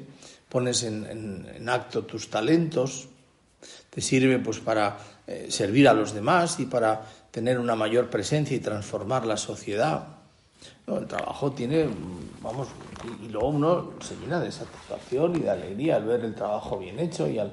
pones 0.48 0.82
en, 0.82 1.68
acto 1.68 2.04
tus 2.04 2.28
talentos, 2.30 3.08
te 3.90 4.00
sirve 4.00 4.38
pues 4.38 4.60
para 4.60 4.98
eh, 5.26 5.46
servir 5.50 5.88
a 5.88 5.94
los 5.94 6.12
demás 6.12 6.60
y 6.60 6.66
para 6.66 7.02
tener 7.30 7.58
una 7.58 7.74
mayor 7.74 8.08
presencia 8.08 8.56
y 8.56 8.60
transformar 8.60 9.26
la 9.26 9.36
sociedad. 9.36 10.06
el 10.86 11.06
trabajo 11.06 11.52
tiene, 11.52 11.86
vamos, 12.40 12.68
y, 13.22 13.28
luego 13.28 13.48
uno 13.48 13.92
se 14.00 14.16
llena 14.16 14.40
de 14.40 14.50
satisfacción 14.50 15.36
y 15.36 15.40
de 15.40 15.50
alegría 15.50 15.96
al 15.96 16.04
ver 16.04 16.24
el 16.24 16.34
trabajo 16.34 16.78
bien 16.78 16.98
hecho 16.98 17.28
y 17.28 17.38
al, 17.38 17.52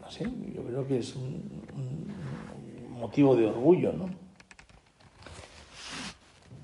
no 0.00 0.10
sé, 0.10 0.24
yo 0.54 0.62
creo 0.62 0.86
que 0.86 0.98
es 0.98 1.14
un, 1.14 1.62
motivo 2.90 3.34
de 3.34 3.46
orgullo, 3.46 3.92
¿no? 3.92 4.21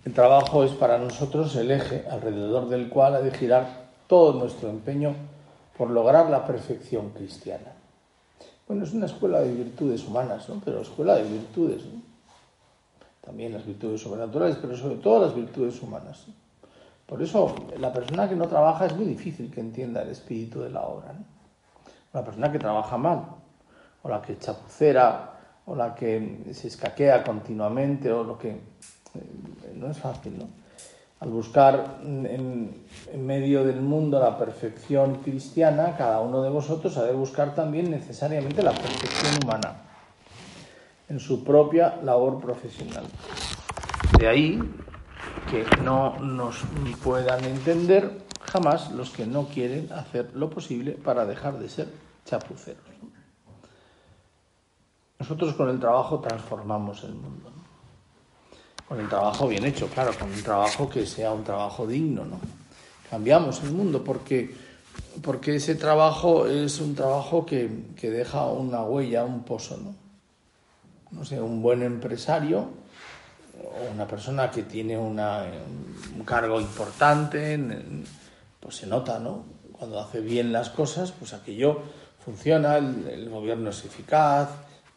El 0.05 0.15
trabajo 0.15 0.65
es 0.65 0.73
para 0.73 0.99
nosotros 0.99 1.55
el 1.57 1.71
eje 1.71 2.05
alrededor 2.11 2.69
del 2.69 2.89
cual 2.89 3.17
ha 3.17 3.21
de 3.21 3.31
girar 3.31 3.89
todo 4.07 4.39
nuestro 4.39 4.71
empeño 4.71 5.15
por 5.77 5.91
lograr 5.91 6.31
la 6.31 6.47
perfección 6.47 7.11
cristiana. 7.11 7.73
Bueno, 8.67 8.85
es 8.85 8.93
una 8.93 9.07
escuela 9.07 9.41
de 9.41 9.53
virtudes 9.53 10.07
humanas, 10.07 10.49
¿no? 10.49 10.61
Pero 10.65 10.83
escuela 10.83 11.15
de 11.15 11.25
virtudes, 11.25 11.85
¿no? 11.85 12.03
También 13.29 13.53
las 13.53 13.67
virtudes 13.67 14.01
sobrenaturales, 14.01 14.57
pero 14.57 14.77
sobre 14.77 14.97
todo 14.97 15.27
las 15.27 15.35
virtudes 15.35 15.83
humanas. 15.83 16.27
Por 17.09 17.23
eso, 17.23 17.55
la 17.79 17.93
persona 17.93 18.29
que 18.29 18.37
no 18.37 18.49
trabaja 18.49 18.87
es 18.87 18.95
muy 18.95 19.07
difícil 19.07 19.51
que 19.51 19.61
entienda 19.61 20.03
el 20.03 20.11
espíritu 20.11 20.61
de 20.61 20.71
la 20.71 20.83
obra. 20.83 21.15
¿no? 21.15 21.25
Una 22.13 22.25
persona 22.25 22.53
que 22.53 22.59
trabaja 22.59 22.99
mal, 22.99 23.25
o 24.03 24.09
la 24.09 24.21
que 24.21 24.39
chapucera, 24.39 25.35
o 25.65 25.75
la 25.75 25.95
que 25.95 26.45
se 26.53 26.69
escaquea 26.69 27.25
continuamente, 27.25 28.13
o 28.13 28.25
lo 28.25 28.39
que... 28.39 28.61
No 29.75 29.91
es 29.91 29.99
fácil, 29.99 30.39
¿no? 30.39 30.49
Al 31.21 31.31
buscar 31.31 31.99
en, 32.05 32.85
medio 33.17 33.65
del 33.65 33.81
mundo 33.81 34.21
la 34.21 34.39
perfección 34.39 35.17
cristiana, 35.17 35.97
cada 35.97 36.21
uno 36.21 36.43
de 36.43 36.51
vosotros 36.51 36.97
ha 36.97 37.05
de 37.05 37.13
buscar 37.13 37.55
también 37.55 37.91
necesariamente 37.91 38.63
la 38.63 38.73
perfección 38.73 39.43
humana 39.43 39.83
en 41.09 41.19
su 41.19 41.43
propia 41.43 41.97
labor 42.03 42.41
profesional. 42.41 43.05
De 44.19 44.29
ahí 44.29 44.61
que 45.51 45.65
no 45.83 46.19
nos 46.21 46.63
puedan 47.03 47.45
entender 47.45 48.27
jamás 48.43 48.93
los 48.93 49.11
que 49.11 49.27
no 49.27 49.47
quieren 49.49 49.93
hacer 49.93 50.31
lo 50.35 50.51
posible 50.51 50.93
para 50.93 51.25
dejar 51.27 51.59
de 51.59 51.69
ser 51.69 51.89
chapuceros. 52.25 52.85
Nosotros 55.19 55.55
con 55.55 55.69
el 55.69 55.81
trabajo 55.81 56.21
transformamos 56.21 57.03
el 57.03 57.15
mundo. 57.15 57.58
Con 58.89 59.01
el 59.01 59.09
trabajo 59.09 59.47
bien 59.47 59.67
hecho, 59.67 59.87
claro, 59.89 60.13
con 60.19 60.33
un 60.33 60.43
trabajo 60.43 60.89
que 60.89 61.05
sea 61.05 61.31
un 61.33 61.45
trabajo 61.45 61.87
digno. 61.87 62.25
¿no? 62.25 62.41
Cambiamos 63.11 63.63
el 63.63 63.73
mundo 63.73 64.03
porque, 64.03 64.55
porque 65.23 65.57
ese 65.57 65.75
trabajo 65.75 66.47
es 66.47 66.81
un 66.81 66.95
trabajo 66.95 67.45
que, 67.45 67.69
deja 68.01 68.47
una 68.47 68.83
huella, 68.83 69.25
un 69.25 69.45
pozo. 69.45 69.77
¿no? 69.77 69.95
no 71.11 71.25
sé, 71.25 71.39
un 71.39 71.61
buen 71.61 71.83
empresario 71.83 72.71
o 73.63 73.93
una 73.93 74.07
persona 74.07 74.51
que 74.51 74.63
tiene 74.63 74.97
una, 74.97 75.45
un 76.17 76.25
cargo 76.25 76.59
importante, 76.59 77.59
pues 78.61 78.77
se 78.77 78.87
nota, 78.87 79.19
¿no? 79.19 79.45
Cuando 79.73 80.01
hace 80.01 80.21
bien 80.21 80.53
las 80.53 80.71
cosas, 80.71 81.13
pues 81.13 81.35
aquello 81.35 81.83
funciona, 82.25 82.77
el 82.77 83.29
gobierno 83.29 83.71
es 83.71 83.85
eficaz, 83.85 84.49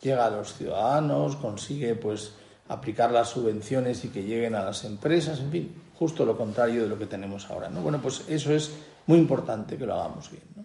llega 0.02 0.26
a 0.26 0.30
los 0.30 0.54
ciudadanos, 0.54 1.36
consigue 1.36 1.96
pues 1.96 2.34
aplicar 2.72 3.12
las 3.12 3.30
subvenciones 3.30 4.06
y 4.06 4.10
que 4.10 4.24
lleguen 4.24 4.56
a 4.56 4.64
las 4.64 4.86
empresas, 4.86 5.42
en 5.42 5.52
fin, 5.52 5.76
justo 6.00 6.26
lo 6.26 6.38
contrario 6.38 6.84
de 6.84 6.88
lo 6.88 6.98
que 6.98 7.06
tenemos 7.06 7.50
ahora. 7.50 7.70
¿no? 7.70 7.82
Bueno, 7.82 8.02
pues 8.02 8.24
eso 8.30 8.54
es 8.54 8.72
muy 9.08 9.20
importante 9.20 9.78
que 9.78 9.86
lo 9.86 9.94
hagamos 9.94 10.32
bien. 10.32 10.44
¿no? 10.56 10.64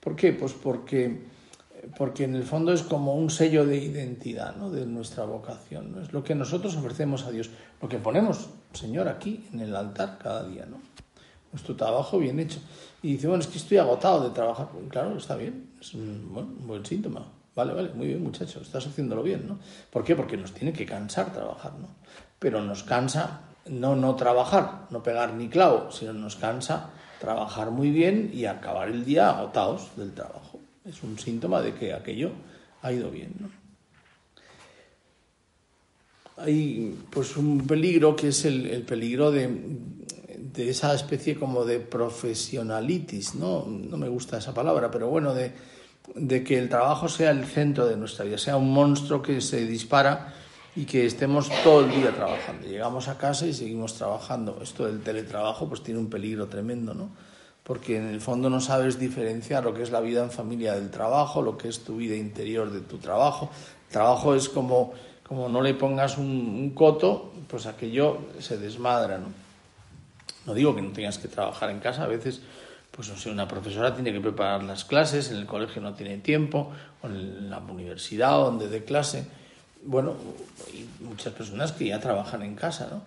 ¿Por 0.00 0.16
qué? 0.16 0.32
Pues 0.32 0.54
porque, 0.54 1.26
porque 1.98 2.24
en 2.24 2.34
el 2.34 2.44
fondo 2.44 2.72
es 2.72 2.82
como 2.82 3.14
un 3.14 3.28
sello 3.28 3.66
de 3.66 3.76
identidad 3.76 4.56
¿no? 4.56 4.70
de 4.70 4.86
nuestra 4.86 5.24
vocación. 5.24 5.92
¿no? 5.92 6.00
Es 6.00 6.14
lo 6.14 6.24
que 6.24 6.34
nosotros 6.34 6.76
ofrecemos 6.76 7.24
a 7.24 7.30
Dios, 7.30 7.50
lo 7.82 7.90
que 7.90 7.98
ponemos, 7.98 8.48
Señor, 8.72 9.08
aquí 9.08 9.46
en 9.52 9.60
el 9.60 9.76
altar 9.76 10.18
cada 10.18 10.48
día. 10.48 10.64
¿no? 10.64 10.78
Nuestro 11.52 11.76
trabajo 11.76 12.18
bien 12.18 12.40
hecho. 12.40 12.58
Y 13.02 13.12
dice, 13.12 13.28
bueno, 13.28 13.42
es 13.42 13.48
que 13.48 13.58
estoy 13.58 13.76
agotado 13.76 14.24
de 14.24 14.34
trabajar. 14.34 14.68
claro, 14.88 15.18
está 15.18 15.36
bien, 15.36 15.74
es 15.78 15.92
un, 15.92 16.32
un 16.34 16.66
buen 16.66 16.86
síntoma. 16.86 17.33
Vale, 17.54 17.72
vale, 17.72 17.90
muy 17.94 18.08
bien, 18.08 18.22
muchacho, 18.22 18.60
estás 18.60 18.86
haciéndolo 18.86 19.22
bien, 19.22 19.46
¿no? 19.46 19.58
¿Por 19.90 20.02
qué? 20.02 20.16
Porque 20.16 20.36
nos 20.36 20.52
tiene 20.52 20.72
que 20.72 20.84
cansar 20.84 21.32
trabajar, 21.32 21.74
¿no? 21.74 21.88
Pero 22.38 22.60
nos 22.60 22.82
cansa 22.82 23.42
no 23.66 23.96
no 23.96 24.14
trabajar, 24.16 24.86
no 24.90 25.02
pegar 25.02 25.34
ni 25.34 25.48
clavo, 25.48 25.90
sino 25.90 26.12
nos 26.12 26.36
cansa 26.36 26.90
trabajar 27.20 27.70
muy 27.70 27.90
bien 27.90 28.30
y 28.32 28.44
acabar 28.44 28.88
el 28.88 29.04
día 29.04 29.30
agotados 29.30 29.96
del 29.96 30.12
trabajo. 30.12 30.60
Es 30.84 31.02
un 31.02 31.18
síntoma 31.18 31.62
de 31.62 31.74
que 31.74 31.94
aquello 31.94 32.32
ha 32.82 32.92
ido 32.92 33.10
bien, 33.10 33.34
¿no? 33.40 33.48
Hay 36.36 36.98
pues 37.10 37.36
un 37.36 37.64
peligro 37.66 38.16
que 38.16 38.28
es 38.28 38.44
el, 38.44 38.82
peligro 38.82 39.30
de, 39.30 39.48
de 40.52 40.68
esa 40.68 40.92
especie 40.92 41.36
como 41.36 41.64
de 41.64 41.78
profesionalitis, 41.78 43.36
¿no? 43.36 43.64
No 43.66 43.96
me 43.96 44.08
gusta 44.08 44.38
esa 44.38 44.52
palabra, 44.52 44.90
pero 44.90 45.08
bueno, 45.08 45.32
de 45.32 45.52
de 46.14 46.44
que 46.44 46.58
el 46.58 46.68
trabajo 46.68 47.08
sea 47.08 47.30
el 47.30 47.44
centro 47.44 47.86
de 47.86 47.96
nuestra 47.96 48.24
vida, 48.24 48.38
sea 48.38 48.56
un 48.56 48.72
monstruo 48.72 49.20
que 49.20 49.40
se 49.40 49.66
dispara 49.66 50.32
y 50.76 50.84
que 50.84 51.06
estemos 51.06 51.50
todo 51.62 51.84
el 51.84 51.90
día 51.90 52.12
trabajando. 52.12 52.66
Llegamos 52.66 53.08
a 53.08 53.18
casa 53.18 53.46
y 53.46 53.52
seguimos 53.52 53.94
trabajando. 53.94 54.58
Esto 54.62 54.86
del 54.86 55.00
teletrabajo 55.00 55.68
pues 55.68 55.82
tiene 55.82 56.00
un 56.00 56.10
peligro 56.10 56.46
tremendo, 56.46 56.94
¿no? 56.94 57.10
Porque 57.62 57.96
en 57.96 58.08
el 58.08 58.20
fondo 58.20 58.50
no 58.50 58.60
sabes 58.60 58.98
diferenciar 58.98 59.64
lo 59.64 59.72
que 59.72 59.82
es 59.82 59.90
la 59.90 60.00
vida 60.00 60.22
en 60.22 60.30
familia 60.30 60.74
del 60.74 60.90
trabajo, 60.90 61.42
lo 61.42 61.56
que 61.56 61.68
es 61.68 61.82
tu 61.82 61.96
vida 61.96 62.14
interior 62.16 62.70
de 62.70 62.80
tu 62.80 62.98
trabajo. 62.98 63.50
El 63.86 63.92
trabajo 63.92 64.34
es 64.34 64.48
como, 64.48 64.92
como 65.26 65.48
no 65.48 65.62
le 65.62 65.74
pongas 65.74 66.18
un, 66.18 66.72
coto, 66.74 67.32
pues 67.48 67.66
aquello 67.66 68.18
se 68.40 68.58
desmadra, 68.58 69.18
¿no? 69.18 69.28
No 70.46 70.52
digo 70.52 70.74
que 70.74 70.82
no 70.82 70.90
tengas 70.92 71.16
que 71.16 71.28
trabajar 71.28 71.70
en 71.70 71.80
casa, 71.80 72.04
a 72.04 72.06
veces 72.06 72.42
pues 72.94 73.08
no 73.08 73.16
sé, 73.16 73.30
una 73.30 73.48
profesora 73.48 73.94
tiene 73.94 74.12
que 74.12 74.20
preparar 74.20 74.62
las 74.62 74.84
clases, 74.84 75.30
en 75.30 75.38
el 75.38 75.46
colegio 75.46 75.82
no 75.82 75.94
tiene 75.94 76.18
tiempo, 76.18 76.70
o 77.02 77.06
en 77.06 77.50
la 77.50 77.58
universidad 77.58 78.32
donde 78.38 78.68
dé 78.68 78.84
clase. 78.84 79.26
Bueno, 79.84 80.14
hay 80.68 80.88
muchas 81.00 81.32
personas 81.32 81.72
que 81.72 81.86
ya 81.86 81.98
trabajan 81.98 82.42
en 82.42 82.54
casa, 82.54 82.88
¿no? 82.90 83.02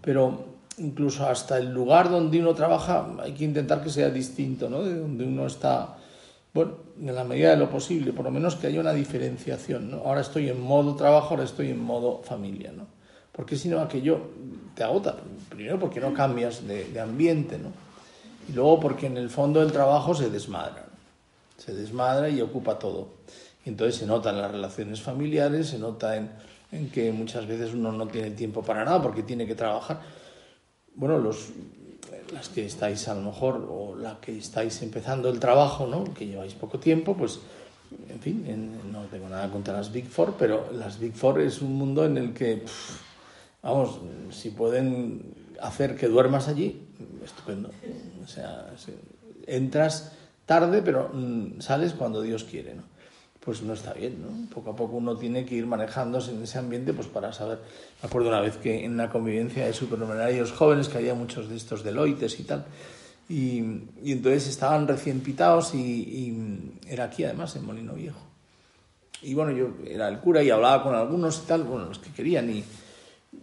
Pero 0.00 0.44
incluso 0.78 1.26
hasta 1.26 1.58
el 1.58 1.72
lugar 1.72 2.10
donde 2.10 2.38
uno 2.38 2.54
trabaja 2.54 3.06
hay 3.22 3.32
que 3.32 3.44
intentar 3.44 3.82
que 3.82 3.90
sea 3.90 4.08
distinto, 4.08 4.70
¿no? 4.70 4.82
De 4.84 4.96
donde 4.96 5.24
uno 5.24 5.46
está, 5.46 5.96
bueno, 6.52 6.76
en 7.00 7.14
la 7.14 7.24
medida 7.24 7.50
de 7.50 7.56
lo 7.56 7.68
posible, 7.68 8.12
por 8.12 8.24
lo 8.24 8.30
menos 8.30 8.54
que 8.54 8.68
haya 8.68 8.80
una 8.80 8.92
diferenciación, 8.92 9.90
¿no? 9.90 9.96
Ahora 9.98 10.20
estoy 10.20 10.48
en 10.48 10.60
modo 10.60 10.94
trabajo, 10.94 11.30
ahora 11.30 11.44
estoy 11.44 11.70
en 11.70 11.80
modo 11.80 12.22
familia, 12.22 12.70
¿no? 12.70 12.86
Porque 13.32 13.56
si 13.56 13.68
no, 13.68 13.80
aquello 13.80 14.20
te 14.76 14.84
agota. 14.84 15.16
Primero 15.48 15.80
porque 15.80 15.98
no 15.98 16.14
cambias 16.14 16.64
de, 16.68 16.84
de 16.84 17.00
ambiente, 17.00 17.58
¿no? 17.58 17.83
Y 18.48 18.52
luego 18.52 18.80
porque 18.80 19.06
en 19.06 19.16
el 19.16 19.30
fondo 19.30 19.60
del 19.60 19.72
trabajo 19.72 20.14
se 20.14 20.30
desmadra. 20.30 20.86
Se 21.56 21.74
desmadra 21.74 22.28
y 22.28 22.40
ocupa 22.40 22.78
todo. 22.78 23.08
Y 23.64 23.70
entonces 23.70 23.96
se 23.96 24.06
nota 24.06 24.30
en 24.30 24.40
las 24.40 24.50
relaciones 24.50 25.00
familiares, 25.00 25.68
se 25.68 25.78
nota 25.78 26.16
en, 26.16 26.30
en 26.72 26.90
que 26.90 27.12
muchas 27.12 27.46
veces 27.46 27.72
uno 27.72 27.92
no 27.92 28.06
tiene 28.08 28.32
tiempo 28.32 28.62
para 28.62 28.84
nada 28.84 29.00
porque 29.00 29.22
tiene 29.22 29.46
que 29.46 29.54
trabajar. 29.54 30.00
Bueno, 30.94 31.18
los, 31.18 31.48
las 32.32 32.48
que 32.48 32.66
estáis 32.66 33.08
a 33.08 33.14
lo 33.14 33.22
mejor, 33.22 33.66
o 33.70 33.94
la 33.96 34.20
que 34.20 34.36
estáis 34.36 34.82
empezando 34.82 35.28
el 35.28 35.38
trabajo, 35.38 35.86
¿no? 35.86 36.04
que 36.12 36.26
lleváis 36.26 36.54
poco 36.54 36.78
tiempo, 36.78 37.16
pues, 37.16 37.40
en 38.08 38.20
fin, 38.20 38.80
no 38.90 39.02
tengo 39.04 39.28
nada 39.28 39.50
contra 39.50 39.74
las 39.74 39.92
Big 39.92 40.06
Four, 40.08 40.34
pero 40.38 40.70
las 40.72 40.98
Big 40.98 41.14
Four 41.14 41.40
es 41.40 41.62
un 41.62 41.74
mundo 41.74 42.04
en 42.04 42.18
el 42.18 42.34
que, 42.34 42.64
vamos, 43.62 43.98
si 44.30 44.50
pueden 44.50 45.43
hacer 45.60 45.96
que 45.96 46.08
duermas 46.08 46.48
allí, 46.48 46.82
estupendo. 47.24 47.70
O 48.22 48.26
sea, 48.26 48.66
entras 49.46 50.12
tarde, 50.46 50.82
pero 50.82 51.10
mm, 51.12 51.60
sales 51.60 51.92
cuando 51.94 52.22
Dios 52.22 52.44
quiere, 52.44 52.74
¿no? 52.74 52.82
Pues 53.40 53.62
no 53.62 53.74
está 53.74 53.92
bien, 53.92 54.22
¿no? 54.22 54.48
Poco 54.48 54.70
a 54.70 54.76
poco 54.76 54.96
uno 54.96 55.16
tiene 55.16 55.44
que 55.44 55.54
ir 55.54 55.66
manejándose 55.66 56.30
en 56.30 56.42
ese 56.42 56.58
ambiente 56.58 56.94
pues 56.94 57.08
para 57.08 57.32
saber. 57.32 57.58
Me 58.02 58.08
acuerdo 58.08 58.28
una 58.28 58.40
vez 58.40 58.56
que 58.56 58.84
en 58.84 58.92
una 58.92 59.10
convivencia 59.10 59.66
de 59.66 59.72
supernumerarios 59.74 60.52
jóvenes, 60.52 60.88
que 60.88 60.98
había 60.98 61.14
muchos 61.14 61.48
de 61.50 61.56
estos 61.56 61.84
Deloittes 61.84 62.40
y 62.40 62.44
tal, 62.44 62.64
y, 63.28 63.62
y 64.02 64.12
entonces 64.12 64.48
estaban 64.48 64.88
recién 64.88 65.20
pitados 65.20 65.74
y, 65.74 65.78
y, 65.78 66.78
era 66.88 67.04
aquí 67.04 67.24
además, 67.24 67.54
en 67.56 67.66
Molino 67.66 67.92
Viejo. 67.94 68.20
Y 69.22 69.34
bueno, 69.34 69.52
yo 69.52 69.68
era 69.86 70.08
el 70.08 70.18
cura 70.20 70.42
y 70.42 70.50
hablaba 70.50 70.82
con 70.82 70.94
algunos 70.94 71.42
y 71.44 71.46
tal, 71.46 71.64
bueno, 71.64 71.86
los 71.86 71.98
que 71.98 72.10
querían, 72.10 72.50
y, 72.50 72.64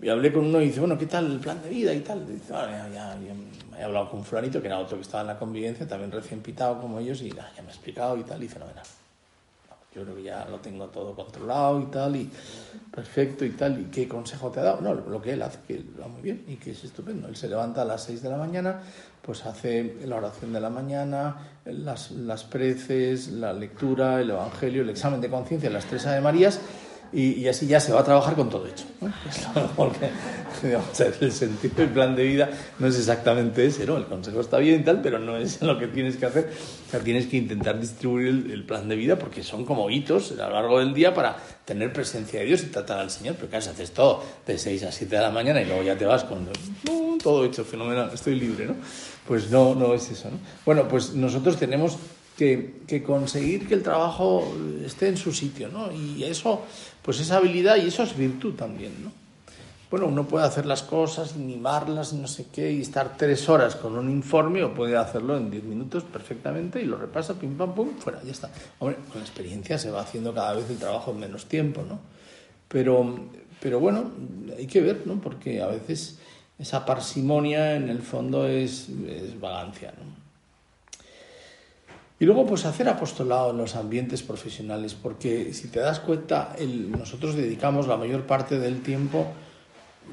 y 0.02 0.10
hablé 0.10 0.32
con 0.32 0.46
uno 0.46 0.62
y 0.62 0.66
dice, 0.66 0.80
bueno, 0.80 0.98
¿qué 0.98 1.06
tal 1.06 1.32
el 1.32 1.40
plan 1.40 1.62
de 1.62 1.70
vida 1.70 1.94
y 1.94 2.02
tal? 2.02 2.26
Y 2.28 2.34
dice, 2.34 2.54
ah, 2.54 2.68
ya, 2.70 3.18
ya, 3.18 3.80
he 3.80 3.84
hablado 3.84 4.10
con 4.10 4.24
Fulanito, 4.24 4.62
que 4.62 4.68
era 4.68 4.80
otro 4.80 4.98
que 4.98 5.04
estaba 5.04 5.22
en 5.22 5.28
la 5.28 5.40
convivencia, 5.40 5.88
también 5.88 6.12
recién 6.12 6.42
pitado 6.42 6.80
como 6.80 7.00
ellos, 7.00 7.22
y 7.22 7.30
ya 7.30 7.52
me 7.58 7.68
ha 7.68 7.72
explicado 7.72 8.18
y 8.18 8.24
tal, 8.24 8.44
y 8.44 8.48
fenomenal. 8.48 8.86
Yo 9.94 10.04
creo 10.04 10.16
que 10.16 10.24
ya 10.24 10.46
lo 10.46 10.60
tengo 10.60 10.88
todo 10.88 11.14
controlado 11.14 11.82
y 11.82 11.86
tal, 11.88 12.16
y 12.16 12.30
perfecto 12.90 13.44
y 13.44 13.50
tal. 13.50 13.82
¿Y 13.82 13.84
qué 13.86 14.08
consejo 14.08 14.50
te 14.50 14.62
ha 14.62 14.64
dado? 14.64 14.80
No, 14.80 14.94
lo 14.94 15.22
que 15.22 15.34
él 15.34 15.42
hace, 15.42 15.60
que 15.68 15.84
va 16.02 16.08
muy 16.08 16.22
bien 16.22 16.46
y 16.48 16.56
que 16.56 16.72
es 16.72 16.84
estupendo. 16.86 17.28
Él 17.28 17.36
se 17.36 17.50
levanta 17.50 17.82
a 17.82 17.86
las 17.86 18.06
6 18.06 18.22
de 18.24 18.30
la 18.30 18.38
mañana, 18.38 18.80
pues 19.22 19.46
hace 19.46 19.98
la 20.06 20.16
oración 20.16 20.54
de 20.54 20.62
la 20.62 20.70
mañana, 20.70 21.36
las, 21.66 22.12
las 22.12 22.46
preces, 22.46 23.28
la 23.28 23.52
lectura, 23.52 24.22
el 24.22 24.30
evangelio, 24.30 24.84
el 24.84 24.90
examen 24.90 25.20
de 25.20 25.30
conciencia, 25.30 25.70
las 25.70 25.84
tres 25.84 26.08
Ave 26.08 26.22
Marías, 26.22 26.62
y, 27.14 27.48
así 27.48 27.68
ya 27.68 27.80
se 27.80 27.92
va 27.92 28.02
a 28.02 28.04
trabajar 28.04 28.36
con 28.36 28.50
todo 28.50 28.66
hecho. 28.68 28.86
¿no? 29.02 29.08
Es 29.30 29.44
lo 29.54 29.62
mejor 29.62 29.92
que, 29.92 30.68
digamos, 30.68 31.00
el 31.00 31.32
sentido 31.32 31.76
del 31.76 31.90
plan 31.90 32.16
de 32.16 32.24
vida 32.24 32.50
no 32.80 32.88
es 32.88 32.98
exactamente 32.98 33.66
ese, 33.66 33.86
¿no? 33.86 33.98
El 33.98 34.06
consejo 34.06 34.40
está 34.40 34.58
bien 34.58 34.82
y 34.82 34.84
tal, 34.84 35.02
pero 35.02 35.20
no 35.20 35.36
es 35.38 35.62
lo 35.62 35.78
que 35.78 35.88
tienes 35.88 36.18
que 36.18 36.26
hacer. 36.26 36.52
O 36.88 36.92
sea, 36.92 37.00
tienes 37.02 37.28
que 37.28 37.38
intentar 37.38 37.80
distribuir 37.80 38.28
el, 38.28 38.64
plan 38.64 38.88
de 38.88 38.96
vida 38.96 39.18
porque 39.18 39.44
son 39.44 39.66
como 39.66 39.90
hitos 39.90 40.32
a 40.34 40.48
lo 40.48 40.54
largo 40.54 40.80
del 40.80 40.94
día 40.94 41.14
para 41.14 41.36
tener 41.66 41.92
presencia 41.92 42.40
de 42.40 42.46
Dios 42.46 42.64
y 42.64 42.68
tratar 42.68 43.00
al 43.00 43.10
Señor. 43.10 43.36
Pero 43.36 43.50
claro, 43.50 43.64
si 43.64 43.70
haces 43.72 43.92
todo 43.92 44.24
de 44.46 44.58
6 44.58 44.84
a 44.84 44.92
7 44.92 45.16
de 45.16 45.22
la 45.22 45.32
mañana 45.32 45.62
y 45.62 45.66
luego 45.66 45.84
ya 45.84 45.98
te 45.98 46.06
vas 46.06 46.24
con 46.24 46.48
todo 47.22 47.46
hecho, 47.46 47.66
fenomenal, 47.66 48.10
estoy 48.14 48.40
libre, 48.40 48.66
¿no? 48.66 48.76
Pues 49.28 49.52
no, 49.52 49.76
no 49.76 49.94
es 49.94 50.10
eso, 50.10 50.30
¿no? 50.30 50.38
Bueno, 50.66 50.88
pues 50.88 51.14
nosotros 51.14 51.58
tenemos 51.58 51.98
que, 52.88 53.04
conseguir 53.04 53.68
que 53.68 53.76
el 53.76 53.84
trabajo 53.84 54.44
esté 54.84 55.10
en 55.10 55.18
su 55.18 55.32
sitio, 55.32 55.70
¿no? 55.70 55.92
Y 55.92 56.24
eso, 56.24 56.62
pues 57.04 57.20
esa 57.20 57.38
habilidad 57.38 57.78
y 57.78 57.88
eso 57.88 58.02
es 58.02 58.18
virtud 58.18 58.56
también, 58.56 58.92
¿no? 59.04 59.12
Bueno, 59.92 60.08
uno 60.08 60.26
puede 60.26 60.46
hacer 60.46 60.66
las 60.66 60.82
cosas, 60.84 61.36
mimarlas, 61.36 62.14
no 62.14 62.28
sé 62.28 62.48
qué, 62.52 62.72
y 62.72 62.82
estar 62.82 63.18
tres 63.18 63.48
horas 63.50 63.76
con 63.76 63.96
un 63.98 64.10
informe, 64.10 64.64
o 64.64 64.74
puede 64.74 64.98
hacerlo 64.98 65.38
en 65.38 65.52
diez 65.52 65.64
minutos 65.64 66.04
perfectamente 66.04 66.82
y 66.82 66.86
lo 66.86 66.98
repasa, 66.98 67.36
pim, 67.36 67.56
pam, 67.58 67.76
pum, 67.76 67.90
fuera, 68.00 68.24
ya 68.24 68.32
está. 68.32 68.50
Hombre, 68.80 68.98
con 69.10 69.20
la 69.20 69.28
experiencia 69.28 69.78
se 69.78 69.92
va 69.92 70.02
haciendo 70.02 70.34
cada 70.34 70.54
vez 70.54 70.68
el 70.70 70.78
trabajo 70.78 71.12
en 71.12 71.20
menos 71.20 71.46
tiempo, 71.46 71.84
¿no? 71.88 72.00
Pero, 72.70 73.20
pero 73.60 73.80
bueno, 73.80 74.12
hay 74.58 74.66
que 74.66 74.82
ver, 74.82 75.06
¿no? 75.06 75.20
Porque 75.20 75.62
a 75.62 75.68
veces 75.68 76.18
esa 76.58 76.86
parsimonia 76.86 77.76
en 77.76 77.90
el 77.90 78.02
fondo 78.02 78.48
es, 78.48 78.88
es 78.90 79.40
vagancia, 79.40 79.94
¿no? 79.98 80.21
Y 82.22 82.26
luego, 82.26 82.46
pues 82.46 82.66
hacer 82.66 82.88
apostolado 82.88 83.50
en 83.50 83.58
los 83.58 83.76
ambientes 83.76 84.22
profesionales, 84.22 84.94
porque 84.94 85.56
si 85.56 85.70
te 85.70 85.80
das 85.80 86.02
cuenta, 86.02 86.56
nosotros 86.90 87.34
dedicamos 87.34 87.88
la 87.88 87.98
mayor 87.98 88.28
parte 88.28 88.60
del 88.60 88.84
tiempo, 88.84 89.26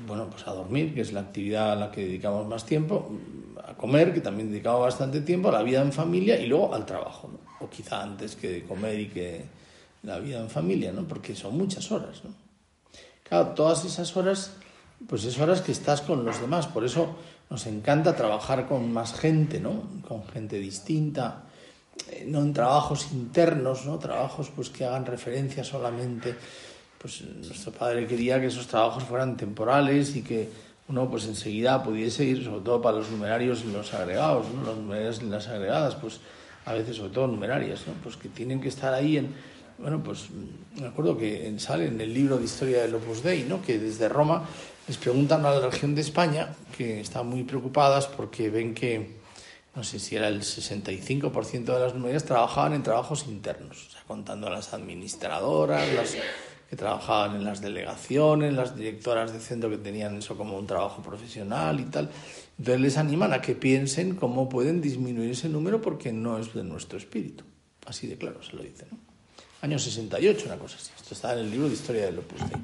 bueno, 0.07 0.27
pues 0.31 0.47
a 0.47 0.53
dormir, 0.53 0.95
que 0.95 1.03
es 1.03 1.13
la 1.13 1.21
actividad 1.21 1.73
a 1.73 1.75
la 1.75 1.91
que 1.91 2.07
dedicamos 2.07 2.47
más 2.47 2.65
tiempo, 2.65 3.11
a 3.63 3.75
comer, 3.75 4.15
que 4.15 4.23
también 4.23 4.51
dedicamos 4.51 4.81
bastante 4.81 5.21
tiempo, 5.21 5.51
a 5.51 5.53
la 5.53 5.63
vida 5.63 5.83
en 5.83 5.93
familia 5.93 6.41
y 6.41 6.47
luego 6.47 6.75
al 6.75 6.87
trabajo, 6.87 7.29
o 7.61 7.69
quizá 7.69 8.03
antes 8.03 8.37
que 8.37 8.65
comer 8.65 9.01
y 9.01 9.09
que 9.09 9.45
la 10.03 10.19
vida 10.19 10.41
en 10.41 10.49
familia, 10.49 10.93
¿no? 10.93 11.07
porque 11.07 11.37
son 11.37 11.59
muchas 11.59 11.93
horas. 11.93 12.25
¿no? 12.25 12.31
Claro, 13.23 13.49
todas 13.49 13.85
esas 13.85 14.17
horas, 14.17 14.55
pues 15.07 15.27
es 15.27 15.39
horas 15.39 15.61
que 15.61 15.73
estás 15.73 16.01
con 16.01 16.25
los 16.25 16.41
demás, 16.41 16.69
por 16.69 16.87
eso 16.87 17.17
nos 17.51 17.67
encanta 17.67 18.17
trabajar 18.17 18.67
con 18.67 18.91
más 18.95 19.13
gente, 19.13 19.61
¿no? 19.61 19.83
con 20.09 20.27
gente 20.27 20.57
distinta 20.59 21.45
no 22.27 22.41
en 22.41 22.53
trabajos 22.53 23.09
internos, 23.13 23.87
¿no? 23.87 23.99
trabajos 23.99 24.51
pues 24.55 24.71
que 24.71 24.85
hagan 24.85 25.07
referencia 25.07 25.65
solamente, 25.65 26.35
pues 26.99 27.23
nuestro 27.23 27.73
padre 27.73 28.07
quería 28.07 28.41
que 28.41 28.47
esos 28.47 28.67
trabajos 28.67 29.05
fueran 29.05 29.37
temporales 29.37 30.17
y 30.17 30.23
que 30.23 30.49
uno 30.89 31.09
pues 31.11 31.27
enseguida 31.27 31.83
pudiese 31.83 32.25
ir, 32.25 32.45
sobre 32.45 32.61
todo 32.61 32.81
para 32.81 32.99
los 32.99 33.11
numerarios 33.11 33.63
y 33.65 33.73
los 33.73 33.93
agregados, 33.95 34.47
¿no? 34.55 34.63
los 34.65 34.77
numerarios 34.77 35.21
y 35.23 35.27
las 35.27 35.47
agregadas, 35.49 35.95
pues 35.97 36.21
a 36.65 36.73
veces 36.73 36.97
sobre 36.97 37.13
todo 37.13 37.27
numerarias, 37.27 37.87
¿no? 37.87 37.93
pues 38.03 38.17
que 38.17 38.29
tienen 38.29 38.61
que 38.61 38.69
estar 38.69 38.95
ahí 38.95 39.19
en, 39.19 39.35
bueno, 39.79 40.03
pues 40.03 40.29
me 40.81 40.87
acuerdo 40.87 41.17
que 41.17 41.55
sale 41.59 41.87
en 41.87 42.01
el 42.01 42.13
libro 42.13 42.39
de 42.39 42.45
historia 42.45 42.83
del 42.83 42.95
Opus 42.95 43.23
Dei, 43.23 43.45
¿no? 43.45 43.63
que 43.63 43.79
desde 43.79 44.09
Roma 44.09 44.45
les 44.87 44.97
preguntan 44.97 45.45
a 45.45 45.51
la 45.51 45.61
región 45.61 45.95
de 45.95 46.01
España, 46.01 46.55
que 46.77 47.01
están 47.01 47.27
muy 47.27 47.45
preocupadas 47.45 48.07
porque 48.07 48.49
ven 48.49 48.75
que 48.75 49.18
no 49.79 49.85
sé 49.85 50.01
si 50.01 50.17
era 50.17 50.27
el 50.27 50.41
65% 50.41 51.65
de 51.65 51.79
las 51.79 51.95
numerarias 51.95 52.25
trabajaban 52.25 52.73
en 52.73 52.83
trabajos 52.83 53.27
internos, 53.29 53.87
o 53.87 53.91
sea, 53.93 54.03
contando 54.09 54.49
a 54.49 54.51
las 54.51 54.75
administradoras, 54.75 55.95
las 55.95 56.17
que 56.69 56.75
trabajaban 56.75 57.37
en 57.37 57.45
las 57.45 57.61
delegaciones, 57.61 58.53
las 58.55 58.75
directoras 58.75 59.33
de 59.33 59.39
centro 59.39 59.71
que 59.71 59.79
tenían 59.79 60.17
eso 60.17 60.37
como 60.37 60.59
un 60.59 60.67
trabajo 60.67 61.01
profesional 61.01 61.79
y 61.79 61.85
tal. 61.85 62.11
Entonces 62.59 62.81
les 62.81 62.97
animan 62.97 63.33
a 63.33 63.41
que 63.41 63.55
piensen 63.55 64.17
cómo 64.17 64.49
pueden 64.49 64.81
disminuir 64.81 65.31
ese 65.31 65.49
número 65.49 65.81
porque 65.81 66.13
no 66.13 66.39
es 66.41 66.53
de 66.55 66.65
nuestro 66.65 66.99
espíritu. 66.99 67.45
Así 67.87 68.09
de 68.09 68.19
claro 68.19 68.43
se 68.43 68.57
lo 68.57 68.65
dice, 68.65 68.85
¿no? 68.91 68.99
Año 69.63 69.79
68, 69.79 70.47
una 70.47 70.59
cosa 70.59 70.77
así. 70.77 70.91
Esto 70.97 71.15
está 71.15 71.35
en 71.35 71.39
el 71.39 71.53
libro 71.53 71.69
de 71.69 71.75
Historia 71.75 72.07
del 72.07 72.19
Opus 72.19 72.41
Dei. 72.41 72.61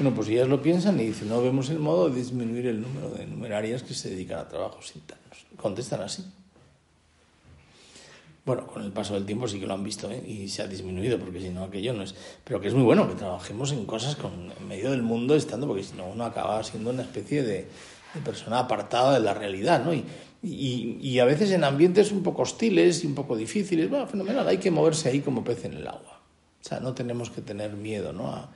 Bueno, 0.00 0.16
pues 0.16 0.26
ellas 0.26 0.48
lo 0.48 0.60
piensan 0.60 0.98
y 0.98 1.04
dicen, 1.04 1.28
no 1.28 1.40
vemos 1.40 1.70
el 1.70 1.78
modo 1.78 2.08
de 2.08 2.16
disminuir 2.16 2.66
el 2.66 2.80
número 2.80 3.10
de 3.10 3.24
numerarias 3.24 3.84
que 3.84 3.94
se 3.94 4.10
dedican 4.10 4.40
a 4.40 4.48
trabajos 4.48 4.96
internos. 4.96 5.46
Contestan 5.56 6.00
así. 6.00 6.24
Bueno, 8.44 8.66
con 8.66 8.82
el 8.82 8.90
paso 8.90 9.14
del 9.14 9.26
tiempo 9.26 9.46
sí 9.46 9.60
que 9.60 9.66
lo 9.66 9.74
han 9.74 9.84
visto 9.84 10.10
¿eh? 10.10 10.22
y 10.26 10.48
se 10.48 10.62
ha 10.62 10.66
disminuido, 10.66 11.18
porque 11.18 11.40
si 11.40 11.50
no, 11.50 11.64
aquello 11.64 11.92
no 11.92 12.02
es. 12.02 12.14
Pero 12.42 12.60
que 12.60 12.68
es 12.68 12.74
muy 12.74 12.84
bueno 12.84 13.08
que 13.08 13.14
trabajemos 13.14 13.72
en 13.72 13.84
cosas 13.84 14.16
con, 14.16 14.52
en 14.58 14.68
medio 14.68 14.90
del 14.90 15.02
mundo 15.02 15.34
estando, 15.34 15.66
porque 15.66 15.82
si 15.82 15.94
no, 15.94 16.06
uno 16.06 16.24
acaba 16.24 16.62
siendo 16.64 16.90
una 16.90 17.02
especie 17.02 17.42
de, 17.42 17.68
de 18.14 18.20
persona 18.24 18.60
apartada 18.60 19.14
de 19.14 19.20
la 19.20 19.34
realidad, 19.34 19.84
¿no? 19.84 19.92
Y, 19.92 20.04
y, 20.42 20.98
y, 21.02 21.18
a 21.18 21.26
veces 21.26 21.50
en 21.50 21.64
ambientes 21.64 22.12
un 22.12 22.22
poco 22.22 22.42
hostiles 22.42 23.04
y 23.04 23.06
un 23.06 23.14
poco 23.14 23.36
difíciles, 23.36 23.90
bueno, 23.90 24.06
fenomenal, 24.06 24.48
hay 24.48 24.56
que 24.56 24.70
moverse 24.70 25.10
ahí 25.10 25.20
como 25.20 25.44
pez 25.44 25.66
en 25.66 25.74
el 25.74 25.86
agua. 25.86 26.22
O 26.60 26.64
sea, 26.66 26.80
no 26.80 26.94
tenemos 26.94 27.28
que 27.28 27.42
tener 27.42 27.74
miedo, 27.74 28.14
¿no? 28.14 28.28
A, 28.28 28.50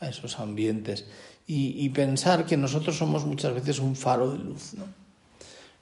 a 0.00 0.08
esos 0.08 0.38
ambientes 0.38 1.06
y, 1.46 1.84
y 1.84 1.88
pensar 1.90 2.46
que 2.46 2.56
nosotros 2.56 2.96
somos 2.96 3.24
muchas 3.24 3.54
veces 3.54 3.78
un 3.78 3.96
faro 3.96 4.32
de 4.32 4.38
luz, 4.38 4.74
¿no? 4.74 4.84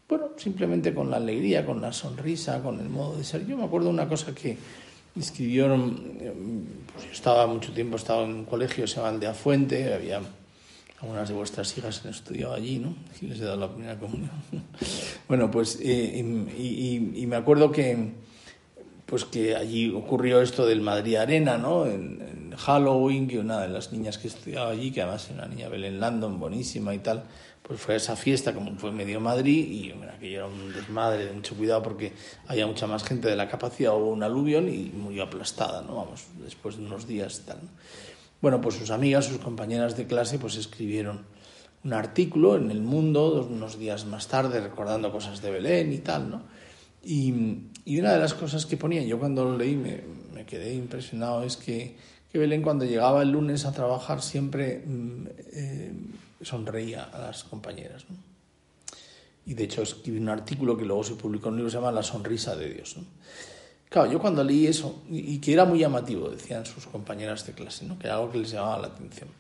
Bueno, 0.09 0.31
simplemente 0.37 0.94
con 0.94 1.11
la 1.11 1.18
alegría, 1.18 1.66
con 1.66 1.81
la 1.83 1.92
sonrisa, 1.92 2.62
con 2.62 2.81
el 2.81 2.88
modo 2.88 3.18
de 3.18 3.25
ser. 3.25 3.47
Yo 3.47 3.57
me 3.57 3.64
acuerdo 3.64 3.88
de 3.88 3.94
una 3.94 4.09
cosa 4.09 4.35
que 4.35 4.57
escribieron, 5.18 6.14
pues 6.92 7.07
yo 7.07 7.12
estaba 7.12 7.47
mucho 7.47 7.73
tiempo, 7.73 7.97
estaba 7.97 8.25
en 8.25 8.31
un 8.31 8.44
colegio, 8.44 8.87
se 8.87 8.97
llama 8.97 9.09
Aldea 9.11 9.35
Fuente, 9.35 9.92
había 9.92 10.21
algunas 11.01 11.29
de 11.29 11.35
vuestras 11.35 11.77
hijas 11.79 12.05
han 12.05 12.11
estudiado 12.11 12.55
allí, 12.55 12.79
¿no? 12.79 12.94
Y 13.21 13.27
les 13.27 13.40
he 13.40 13.44
dado 13.44 13.57
la 13.57 13.68
primera 13.68 13.99
comunión. 13.99 14.31
bueno, 15.29 15.51
pues, 15.51 15.79
eh, 15.81 16.18
y, 16.59 17.27
me 17.27 17.37
acuerdo 17.37 17.71
que, 17.71 18.12
pues 19.07 19.25
que 19.25 19.55
allí 19.55 19.92
ocurrió 19.94 20.40
esto 20.40 20.66
del 20.66 20.81
Madrid 20.81 21.16
Arena, 21.16 21.59
¿no? 21.59 21.87
En, 21.87 22.38
Halloween, 22.59 23.29
que 23.29 23.38
una 23.38 23.61
de 23.61 23.68
las 23.68 23.92
niñas 23.92 24.18
que 24.18 24.27
estudiaba 24.27 24.71
allí, 24.71 24.90
que 24.90 25.01
además 25.01 25.31
era 25.31 25.44
una 25.44 25.55
niña 25.55 25.68
Belén 25.68 26.01
Landon, 26.01 26.40
buenísima 26.40 26.92
y 26.92 26.99
tal, 26.99 27.23
pues 27.68 27.81
fue 27.81 27.94
a 27.94 27.96
esa 27.98 28.16
fiesta, 28.16 28.54
como 28.54 28.74
fue 28.76 28.90
medio 28.90 29.20
Madrid, 29.20 29.68
y 29.70 29.92
bueno, 29.92 30.11
aquello 30.16 30.37
era 30.37 30.46
un 30.46 30.72
desmadre, 30.72 31.26
de 31.26 31.33
mucho 31.33 31.54
cuidado 31.54 31.83
porque 31.83 32.14
había 32.46 32.66
mucha 32.66 32.87
más 32.87 33.04
gente 33.04 33.28
de 33.28 33.37
la 33.37 33.46
capacidad, 33.46 33.94
hubo 33.94 34.09
un 34.09 34.22
aluvión 34.22 34.70
y 34.70 34.90
murió 34.96 35.24
aplastada, 35.24 35.83
¿no? 35.83 35.96
Vamos, 35.96 36.24
después 36.42 36.78
de 36.78 36.87
unos 36.87 37.07
días 37.07 37.42
tal. 37.44 37.61
Bueno, 38.40 38.62
pues 38.62 38.76
sus 38.76 38.90
amigas, 38.90 39.26
sus 39.26 39.37
compañeras 39.37 39.98
de 39.98 40.07
clase, 40.07 40.38
pues 40.38 40.57
escribieron 40.57 41.26
un 41.85 41.92
artículo 41.92 42.57
en 42.57 42.70
El 42.70 42.81
Mundo 42.81 43.46
unos 43.48 43.78
días 43.78 44.07
más 44.07 44.28
tarde 44.28 44.61
recordando 44.61 45.12
cosas 45.12 45.42
de 45.42 45.50
Belén 45.50 45.92
y 45.92 45.98
tal, 45.98 46.31
¿no? 46.31 46.42
Y, 47.04 47.35
y 47.85 48.00
una 48.00 48.14
de 48.14 48.18
las 48.18 48.33
cosas 48.33 48.64
que 48.64 48.78
ponía, 48.78 49.02
yo 49.02 49.18
cuando 49.18 49.44
lo 49.44 49.59
leí 49.59 49.76
me, 49.76 50.02
me 50.33 50.46
quedé 50.46 50.72
impresionado, 50.72 51.42
es 51.42 51.59
que, 51.59 51.96
Belén 52.38 52.62
cuando 52.62 52.85
llegaba 52.85 53.22
el 53.22 53.31
lunes 53.31 53.64
a 53.64 53.72
trabajar 53.72 54.22
siempre 54.22 54.83
mm, 54.87 55.27
eh, 55.53 55.92
sonreía 56.42 57.05
a 57.05 57.18
las 57.18 57.44
compañeras, 57.44 58.05
¿no? 58.09 58.16
Y 59.46 59.55
de 59.55 59.64
hecho 59.64 59.81
escribí 59.83 60.18
un 60.18 60.29
artículo 60.29 60.77
que 60.77 60.85
luego 60.85 61.03
se 61.03 61.14
publicó 61.14 61.48
en 61.48 61.55
un 61.55 61.59
libro 61.61 61.68
que 61.68 61.72
se 61.72 61.79
llama 61.79 61.90
La 61.90 62.03
sonrisa 62.03 62.55
de 62.55 62.68
Dios. 62.68 62.96
Claro, 63.88 64.12
yo 64.12 64.20
cuando 64.20 64.44
leí 64.44 64.66
eso, 64.66 65.03
y, 65.09 65.38
que 65.38 65.55
era 65.55 65.64
muy 65.64 65.79
llamativo, 65.79 66.29
decían 66.29 66.66
sus 66.66 66.87
compañeras 66.87 67.46
de 67.46 67.55
clase, 67.55 67.87
que 67.98 68.07
era 68.07 68.16
algo 68.16 68.31
que 68.31 68.38
les 68.38 68.51
llamaba 68.51 68.79
la 68.79 68.88
atención. 68.88 69.31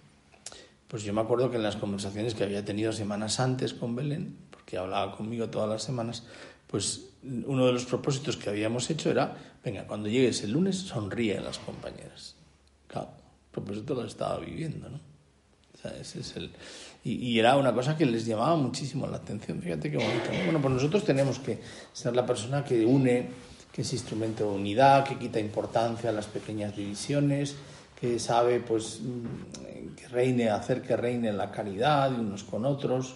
Pues 0.88 1.02
yo 1.02 1.12
me 1.12 1.20
acuerdo 1.20 1.50
que 1.50 1.56
en 1.56 1.62
las 1.62 1.76
conversaciones 1.76 2.34
que 2.34 2.44
había 2.44 2.64
tenido 2.64 2.92
semanas 2.92 3.38
antes 3.40 3.74
con 3.74 3.94
Belén, 3.94 4.34
porque 4.50 4.78
hablaba 4.78 5.14
conmigo 5.14 5.50
todas 5.50 5.68
las 5.68 5.82
semanas, 5.82 6.24
pues 6.66 7.10
uno 7.22 7.66
de 7.66 7.72
los 7.74 7.84
propósitos 7.84 8.38
que 8.38 8.48
habíamos 8.48 8.88
hecho 8.88 9.10
era, 9.10 9.36
venga, 9.62 9.86
cuando 9.86 10.08
llegues 10.08 10.42
el 10.42 10.52
lunes, 10.52 10.76
sonríe 10.76 11.36
a 11.36 11.42
las 11.42 11.58
compañeras. 11.58 12.37
Claro, 12.88 13.10
el 13.10 13.52
propósito 13.52 13.94
lo 13.94 14.04
estaba 14.04 14.40
viviendo, 14.40 14.88
¿no? 14.88 15.00
Ese 16.00 16.20
es 16.20 16.36
el... 16.36 16.50
Y, 17.04 17.12
y, 17.12 17.38
era 17.38 17.56
una 17.56 17.72
cosa 17.72 17.96
que 17.96 18.04
les 18.04 18.26
llamaba 18.26 18.56
muchísimo 18.56 19.06
la 19.06 19.18
atención. 19.18 19.62
Fíjate 19.62 19.90
qué 19.90 19.96
bonito. 19.96 20.30
Bueno, 20.44 20.60
pues 20.60 20.74
nosotros 20.74 21.04
tenemos 21.04 21.38
que 21.38 21.60
ser 21.92 22.16
la 22.16 22.26
persona 22.26 22.64
que 22.64 22.84
une 22.84 23.28
que 23.78 23.82
es 23.82 23.92
instrumento 23.92 24.50
de 24.50 24.56
unidad, 24.56 25.04
que 25.04 25.16
quita 25.16 25.38
importancia 25.38 26.10
a 26.10 26.12
las 26.12 26.26
pequeñas 26.26 26.74
divisiones, 26.74 27.54
que 28.00 28.18
sabe 28.18 28.58
pues 28.58 29.00
mm, 29.00 29.94
que 29.94 30.08
reine, 30.08 30.50
hacer 30.50 30.82
que 30.82 30.96
reine 30.96 31.32
la 31.32 31.52
caridad 31.52 32.10
de 32.10 32.18
unos 32.18 32.42
con 32.42 32.66
otros, 32.66 33.14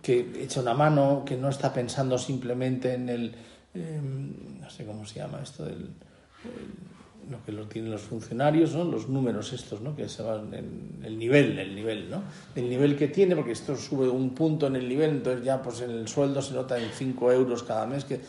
que 0.00 0.32
echa 0.40 0.62
una 0.62 0.72
mano, 0.72 1.22
que 1.26 1.36
no 1.36 1.50
está 1.50 1.70
pensando 1.74 2.16
simplemente 2.16 2.94
en 2.94 3.10
el 3.10 3.34
em, 3.74 4.58
no 4.58 4.70
sé 4.70 4.86
cómo 4.86 5.04
se 5.04 5.16
llama 5.16 5.40
esto 5.42 5.66
del 5.66 5.90
lo 7.30 7.44
que 7.44 7.52
lo 7.52 7.66
tienen 7.66 7.90
los 7.90 8.02
funcionarios, 8.02 8.74
¿no? 8.74 8.84
los 8.84 9.08
números 9.08 9.52
estos, 9.52 9.80
¿no? 9.80 9.94
que 9.94 10.08
se 10.08 10.22
van 10.22 10.52
en 10.54 11.00
el 11.04 11.18
nivel, 11.18 11.58
el 11.58 11.74
nivel, 11.74 12.10
¿no? 12.10 12.22
el 12.54 12.68
nivel 12.68 12.96
que 12.96 13.08
tiene, 13.08 13.36
porque 13.36 13.52
esto 13.52 13.76
sube 13.76 14.08
un 14.08 14.34
punto 14.34 14.66
en 14.66 14.76
el 14.76 14.88
nivel, 14.88 15.10
entonces 15.10 15.44
ya 15.44 15.62
pues 15.62 15.80
en 15.80 15.90
el 15.90 16.08
sueldo 16.08 16.42
se 16.42 16.54
nota 16.54 16.78
en 16.78 16.90
5 16.90 17.32
euros 17.32 17.62
cada 17.62 17.86
mes, 17.86 18.04
que 18.04 18.20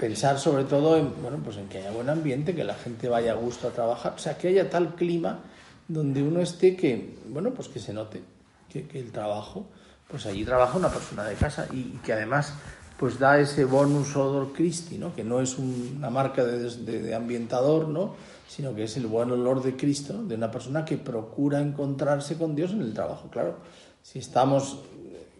pensar 0.00 0.38
sobre 0.38 0.64
todo 0.64 0.96
en, 0.96 1.12
bueno, 1.22 1.38
pues 1.44 1.58
en 1.58 1.68
que 1.68 1.78
haya 1.78 1.90
buen 1.90 2.08
ambiente, 2.08 2.54
que 2.54 2.64
la 2.64 2.74
gente 2.74 3.08
vaya 3.08 3.32
a 3.32 3.36
gusto 3.36 3.68
a 3.68 3.70
trabajar, 3.70 4.14
o 4.16 4.18
sea, 4.18 4.36
que 4.36 4.48
haya 4.48 4.68
tal 4.70 4.94
clima 4.94 5.40
donde 5.86 6.22
uno 6.22 6.40
esté 6.40 6.76
que, 6.76 7.18
bueno, 7.28 7.50
pues 7.50 7.68
que 7.68 7.80
se 7.80 7.92
note 7.92 8.22
que, 8.70 8.86
el 8.94 9.10
trabajo, 9.10 9.66
pues 10.08 10.24
allí 10.26 10.44
trabaja 10.44 10.78
una 10.78 10.88
persona 10.88 11.24
de 11.24 11.34
casa 11.34 11.66
y, 11.72 11.98
que 12.04 12.12
además 12.12 12.54
pues 13.00 13.18
da 13.18 13.40
ese 13.40 13.64
bonus 13.64 14.14
odor 14.14 14.52
Christi, 14.52 14.98
¿no? 14.98 15.14
que 15.14 15.24
no 15.24 15.40
es 15.40 15.56
una 15.56 16.10
marca 16.10 16.44
de, 16.44 16.68
de, 16.68 17.14
ambientador, 17.14 17.88
¿no? 17.88 18.12
sino 18.46 18.74
que 18.74 18.84
es 18.84 18.94
el 18.98 19.06
buen 19.06 19.30
olor 19.30 19.62
de 19.62 19.74
Cristo, 19.74 20.22
de 20.22 20.34
una 20.34 20.50
persona 20.50 20.84
que 20.84 20.98
procura 20.98 21.60
encontrarse 21.60 22.36
con 22.36 22.54
Dios 22.54 22.72
en 22.72 22.82
el 22.82 22.92
trabajo. 22.92 23.30
Claro, 23.30 23.56
si 24.02 24.18
estamos 24.18 24.80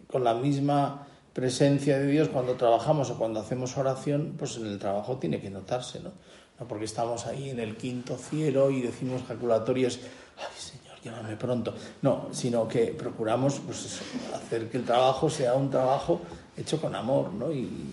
con 0.07 0.23
la 0.23 0.33
misma 0.33 1.05
presencia 1.33 1.99
de 1.99 2.07
Dios 2.07 2.29
cuando 2.29 2.55
trabajamos 2.55 3.11
o 3.11 3.19
cuando 3.19 3.39
hacemos 3.39 3.77
oración, 3.77 4.33
pues 4.39 4.57
en 4.57 4.65
el 4.65 4.79
trabajo 4.79 5.17
tiene 5.17 5.39
que 5.39 5.51
notarse, 5.51 5.99
¿no? 5.99 6.13
No 6.59 6.67
porque 6.67 6.85
estamos 6.85 7.27
ahí 7.27 7.51
en 7.51 7.59
el 7.59 7.77
quinto 7.77 8.17
cielo 8.17 8.71
y 8.71 8.81
decimos 8.81 9.21
calculatorias, 9.27 9.99
ay 10.39 10.57
Señor, 10.57 10.97
llámame 11.03 11.35
pronto. 11.35 11.75
No, 12.01 12.29
sino 12.31 12.67
que 12.67 12.87
procuramos 12.87 13.59
pues 13.63 14.01
hacer 14.33 14.67
que 14.67 14.77
el 14.77 14.83
trabajo 14.83 15.29
sea 15.29 15.53
un 15.53 15.69
trabajo 15.69 16.21
hecho 16.57 16.79
con 16.81 16.95
amor, 16.95 17.33
¿no? 17.33 17.51
Y, 17.51 17.87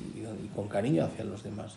con 0.54 0.68
cariño 0.68 1.04
hacia 1.04 1.24
los 1.24 1.42
demás, 1.42 1.76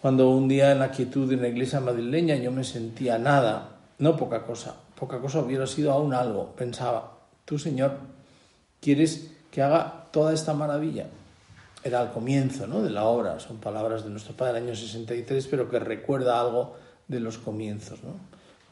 Cuando 0.00 0.30
un 0.30 0.46
día 0.46 0.72
en 0.72 0.78
la 0.78 0.90
quietud 0.90 1.28
de 1.28 1.36
la 1.36 1.48
iglesia 1.48 1.80
madrileña 1.80 2.36
yo 2.36 2.52
me 2.52 2.64
sentía 2.64 3.18
nada, 3.18 3.76
no 3.98 4.16
poca 4.16 4.44
cosa, 4.44 4.74
poca 4.98 5.18
cosa 5.18 5.40
hubiera 5.40 5.66
sido 5.66 5.92
aún 5.92 6.12
algo, 6.12 6.52
pensaba, 6.54 7.12
tú 7.44 7.58
Señor, 7.58 7.98
quieres 8.80 9.30
que 9.50 9.62
haga 9.62 10.04
toda 10.10 10.32
esta 10.34 10.54
maravilla. 10.54 11.06
Era 11.82 12.00
al 12.00 12.12
comienzo 12.12 12.66
¿no? 12.66 12.82
de 12.82 12.90
la 12.90 13.04
obra, 13.04 13.40
son 13.40 13.58
palabras 13.58 14.04
de 14.04 14.10
nuestro 14.10 14.34
Padre 14.34 14.54
del 14.54 14.64
año 14.64 14.76
63, 14.76 15.46
pero 15.46 15.70
que 15.70 15.78
recuerda 15.78 16.40
algo 16.40 16.76
de 17.06 17.20
los 17.20 17.38
comienzos. 17.38 18.02
¿no? 18.02 18.14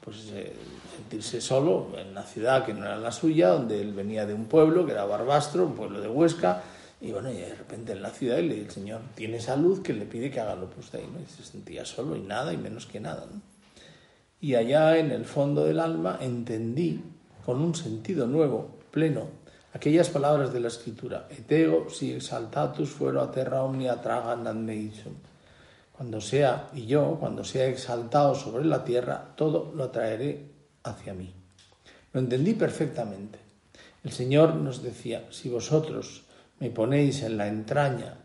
Pues 0.06 0.30
eh, 0.32 0.52
sentirse 0.96 1.40
solo 1.40 1.88
en 1.98 2.10
una 2.10 2.22
ciudad 2.22 2.64
que 2.64 2.72
no 2.72 2.86
era 2.86 2.96
la 2.96 3.10
suya, 3.10 3.48
donde 3.48 3.80
él 3.80 3.92
venía 3.92 4.24
de 4.24 4.34
un 4.34 4.44
pueblo 4.44 4.86
que 4.86 4.92
era 4.92 5.04
Barbastro, 5.04 5.66
un 5.66 5.74
pueblo 5.74 6.00
de 6.00 6.06
Huesca, 6.06 6.62
y 7.00 7.10
bueno, 7.10 7.28
y 7.32 7.38
de 7.38 7.52
repente 7.56 7.90
en 7.90 8.02
la 8.02 8.10
ciudad 8.10 8.38
y 8.38 8.52
el 8.52 8.70
Señor 8.70 9.00
tiene 9.16 9.40
salud 9.40 9.82
que 9.82 9.92
le 9.92 10.06
pide 10.06 10.30
que 10.30 10.38
haga 10.38 10.54
lo 10.54 10.70
que 10.70 10.78
usted 10.78 11.00
¿no? 11.00 11.18
Y 11.20 11.26
se 11.26 11.42
sentía 11.42 11.84
solo 11.84 12.14
y 12.14 12.20
nada 12.20 12.52
y 12.52 12.56
menos 12.56 12.86
que 12.86 13.00
nada. 13.00 13.26
Y 14.40 14.54
allá 14.54 14.96
en 14.96 15.10
el 15.10 15.24
fondo 15.24 15.64
del 15.64 15.80
alma 15.80 16.18
entendí 16.20 17.02
con 17.44 17.60
un 17.60 17.74
sentido 17.74 18.28
nuevo, 18.28 18.78
pleno, 18.92 19.26
aquellas 19.72 20.08
palabras 20.08 20.52
de 20.52 20.60
la 20.60 20.68
escritura, 20.68 21.26
etego 21.30 21.90
si 21.90 22.12
exaltatus 22.12 22.90
fuero 22.90 23.22
a 23.22 23.32
terra 23.32 23.64
omnia 23.64 23.94
ad 23.94 24.06
Cuando 25.96 26.20
sea, 26.20 26.68
y 26.74 26.86
yo, 26.86 27.16
cuando 27.18 27.42
sea 27.42 27.66
exaltado 27.66 28.34
sobre 28.34 28.64
la 28.66 28.84
tierra, 28.84 29.32
todo 29.34 29.72
lo 29.74 29.90
traeré 29.90 30.50
hacia 30.82 31.14
mí. 31.14 31.32
Lo 32.12 32.20
entendí 32.20 32.52
perfectamente. 32.52 33.38
El 34.04 34.12
Señor 34.12 34.54
nos 34.56 34.82
decía, 34.82 35.24
si 35.30 35.48
vosotros 35.48 36.24
me 36.60 36.70
ponéis 36.70 37.22
en 37.22 37.38
la 37.38 37.48
entraña 37.48 38.18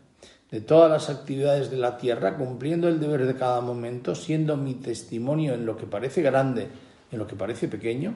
de 0.50 0.60
todas 0.60 0.90
las 0.90 1.08
actividades 1.08 1.70
de 1.70 1.78
la 1.78 1.96
tierra, 1.96 2.36
cumpliendo 2.36 2.88
el 2.88 3.00
deber 3.00 3.26
de 3.26 3.36
cada 3.36 3.62
momento, 3.62 4.14
siendo 4.14 4.58
mi 4.58 4.74
testimonio 4.74 5.54
en 5.54 5.64
lo 5.64 5.76
que 5.76 5.86
parece 5.86 6.20
grande, 6.20 6.68
en 7.10 7.18
lo 7.18 7.26
que 7.26 7.36
parece 7.36 7.68
pequeño, 7.68 8.14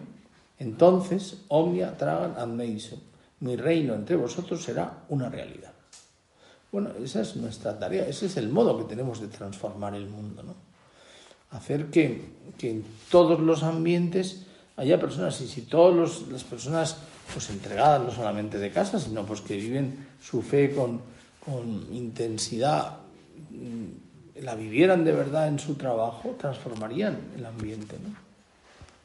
entonces 0.58 1.44
omnia 1.48 1.96
tragan 1.96 2.34
ad 2.36 2.48
mi 3.38 3.56
reino 3.56 3.94
entre 3.94 4.16
vosotros 4.16 4.62
será 4.62 5.04
una 5.08 5.28
realidad. 5.28 5.72
Bueno, 6.76 6.90
esa 7.02 7.22
es 7.22 7.36
nuestra 7.36 7.78
tarea, 7.78 8.06
ese 8.06 8.26
es 8.26 8.36
el 8.36 8.50
modo 8.50 8.76
que 8.76 8.84
tenemos 8.84 9.18
de 9.18 9.28
transformar 9.28 9.94
el 9.94 10.10
mundo, 10.10 10.42
¿no? 10.42 10.54
Hacer 11.56 11.86
que, 11.86 12.22
en 12.60 12.84
todos 13.10 13.40
los 13.40 13.62
ambientes 13.62 14.44
haya 14.76 15.00
personas, 15.00 15.40
y 15.40 15.48
si 15.48 15.62
todas 15.62 16.28
las 16.28 16.44
personas 16.44 16.98
pues 17.32 17.48
entregadas 17.48 18.02
no 18.02 18.10
solamente 18.10 18.58
de 18.58 18.70
casa, 18.70 19.00
sino 19.00 19.24
pues 19.24 19.40
que 19.40 19.56
viven 19.56 20.06
su 20.20 20.42
fe 20.42 20.74
con, 20.74 21.00
con 21.42 21.94
intensidad, 21.94 22.98
mm, 23.48 24.42
la 24.44 24.54
vivieran 24.54 25.02
de 25.02 25.12
verdad 25.12 25.48
en 25.48 25.58
su 25.58 25.76
trabajo, 25.76 26.36
transformarían 26.38 27.16
el 27.38 27.46
ambiente. 27.46 27.96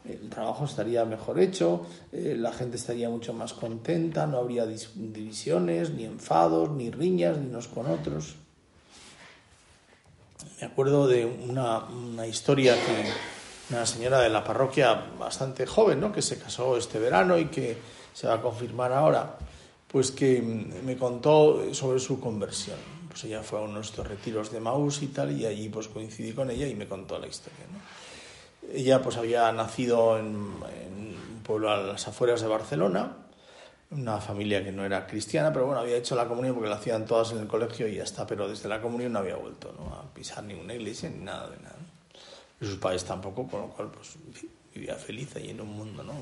El 0.05 0.29
trabajo 0.29 0.65
estaría 0.65 1.05
mejor 1.05 1.39
hecho, 1.39 1.85
eh, 2.11 2.35
la 2.37 2.51
gente 2.51 2.77
estaría 2.77 3.09
mucho 3.09 3.33
más 3.33 3.53
contenta, 3.53 4.25
no 4.25 4.37
habría 4.37 4.65
divisiones, 4.65 5.91
ni 5.91 6.05
enfados, 6.05 6.71
ni 6.71 6.89
riñas, 6.89 7.37
ni 7.37 7.47
unos 7.47 7.67
con 7.67 7.87
otros. 7.87 8.35
Me 10.59 10.67
acuerdo 10.67 11.07
de 11.07 11.25
una, 11.25 11.87
historia 12.27 12.75
que 12.75 13.73
una 13.73 13.85
señora 13.85 14.19
de 14.19 14.29
la 14.29 14.43
parroquia 14.43 14.93
bastante 15.19 15.65
joven, 15.65 15.99
¿no? 15.99 16.11
que 16.11 16.21
se 16.21 16.37
casó 16.37 16.77
este 16.77 16.99
verano 16.99 17.37
y 17.37 17.45
que 17.45 17.77
se 18.13 18.27
va 18.27 18.35
a 18.35 18.41
confirmar 18.41 18.91
ahora, 18.91 19.37
pues 19.87 20.11
que 20.11 20.41
me 20.41 20.97
contó 20.97 21.73
sobre 21.73 21.99
su 21.99 22.19
conversión. 22.19 22.77
Pues 23.07 23.23
ella 23.25 23.43
fue 23.43 23.59
a 23.59 23.63
uno 23.63 23.75
de 23.75 23.81
estos 23.81 24.07
retiros 24.07 24.51
de 24.51 24.59
Maús 24.59 25.01
y 25.01 25.07
tal, 25.07 25.31
y 25.37 25.45
allí 25.45 25.69
pues 25.69 25.87
coincidí 25.87 26.31
con 26.31 26.49
ella 26.49 26.67
y 26.67 26.75
me 26.75 26.87
contó 26.87 27.19
la 27.19 27.27
historia. 27.27 27.65
¿no? 27.71 27.79
Ella 28.73 29.01
pues 29.01 29.17
había 29.17 29.51
nacido 29.51 30.17
en, 30.17 30.27
un 30.27 31.41
pueblo 31.43 31.71
a 31.71 31.77
las 31.77 32.07
afueras 32.07 32.41
de 32.41 32.47
Barcelona, 32.47 33.17
una 33.89 34.21
familia 34.21 34.63
que 34.63 34.71
no 34.71 34.85
era 34.85 35.05
cristiana, 35.05 35.51
pero 35.51 35.65
bueno, 35.65 35.81
había 35.81 35.97
hecho 35.97 36.15
la 36.15 36.27
comunión 36.27 36.55
porque 36.55 36.69
la 36.69 36.75
hacían 36.75 37.05
todas 37.05 37.31
en 37.31 37.39
el 37.39 37.47
colegio 37.47 37.87
y 37.87 37.95
ya 37.95 38.03
está, 38.03 38.25
pero 38.25 38.47
desde 38.47 38.69
la 38.69 38.81
comunión 38.81 39.13
no 39.13 39.19
había 39.19 39.35
vuelto 39.35 39.73
¿no? 39.77 39.93
a 39.95 40.13
pisar 40.13 40.43
ninguna 40.43 40.73
iglesia 40.73 41.09
ni 41.09 41.23
nada 41.23 41.49
de 41.49 41.57
nada. 41.57 41.75
Y 42.61 42.65
sus 42.65 42.77
padres 42.77 43.03
tampoco, 43.03 43.47
con 43.47 43.61
lo 43.61 43.67
cual 43.67 43.89
pues 43.89 44.15
vivía 44.73 44.95
feliz 44.95 45.35
ahí 45.35 45.49
en 45.49 45.61
un 45.61 45.75
mundo, 45.75 46.03
¿no? 46.03 46.13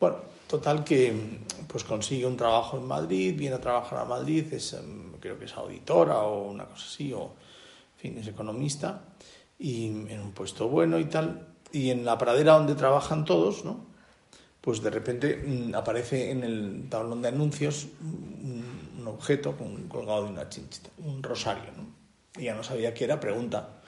Bueno, 0.00 0.16
total 0.48 0.82
que 0.82 1.12
pues 1.68 1.84
consigue 1.84 2.24
un 2.26 2.36
trabajo 2.36 2.78
en 2.78 2.86
Madrid, 2.86 3.34
viene 3.36 3.56
a 3.56 3.60
trabajar 3.60 3.98
a 3.98 4.04
Madrid, 4.06 4.52
es, 4.52 4.72
em, 4.72 5.12
creo 5.20 5.38
que 5.38 5.44
es 5.44 5.52
auditora 5.52 6.20
o 6.22 6.50
una 6.50 6.64
cosa 6.64 6.86
así, 6.86 7.12
o 7.12 7.24
en 7.24 7.98
fin, 7.98 8.18
es 8.18 8.26
economista, 8.26 9.02
y 9.58 9.86
en 9.86 10.20
un 10.20 10.32
puesto 10.32 10.68
bueno 10.68 10.98
y 10.98 11.04
tal. 11.04 11.49
Y 11.72 11.90
en 11.90 12.04
la 12.04 12.18
pradera 12.18 12.54
donde 12.54 12.74
trabajan 12.74 13.24
todos, 13.24 13.64
¿no? 13.64 13.86
Pues 14.60 14.82
de 14.82 14.90
repente 14.90 15.36
mm, 15.36 15.74
aparece 15.74 16.30
en 16.30 16.44
el 16.44 16.88
tablón 16.90 17.22
de 17.22 17.28
anuncios 17.28 17.86
un, 18.00 18.80
un 19.00 19.08
objeto 19.08 19.56
con, 19.56 19.88
colgado 19.88 20.24
de 20.24 20.30
una 20.30 20.48
chinchita, 20.48 20.90
un 20.98 21.22
rosario, 21.22 21.70
¿no? 21.76 21.86
Y 22.40 22.44
ya 22.44 22.54
no 22.54 22.62
sabía 22.62 22.94
qué 22.94 23.04
era, 23.04 23.18
pregunta 23.18 23.80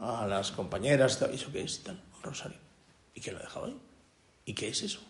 a 0.00 0.26
las 0.26 0.50
compañeras, 0.52 1.20
¿eso 1.22 1.52
qué 1.52 1.62
es? 1.62 1.82
Tal, 1.82 2.00
un 2.16 2.22
rosario. 2.22 2.58
¿Y 3.14 3.20
qué 3.20 3.32
lo 3.32 3.38
ha 3.38 3.42
dejado 3.42 3.66
ahí? 3.66 3.78
¿Y 4.44 4.54
qué 4.54 4.68
es 4.68 4.82
eso? 4.82 5.00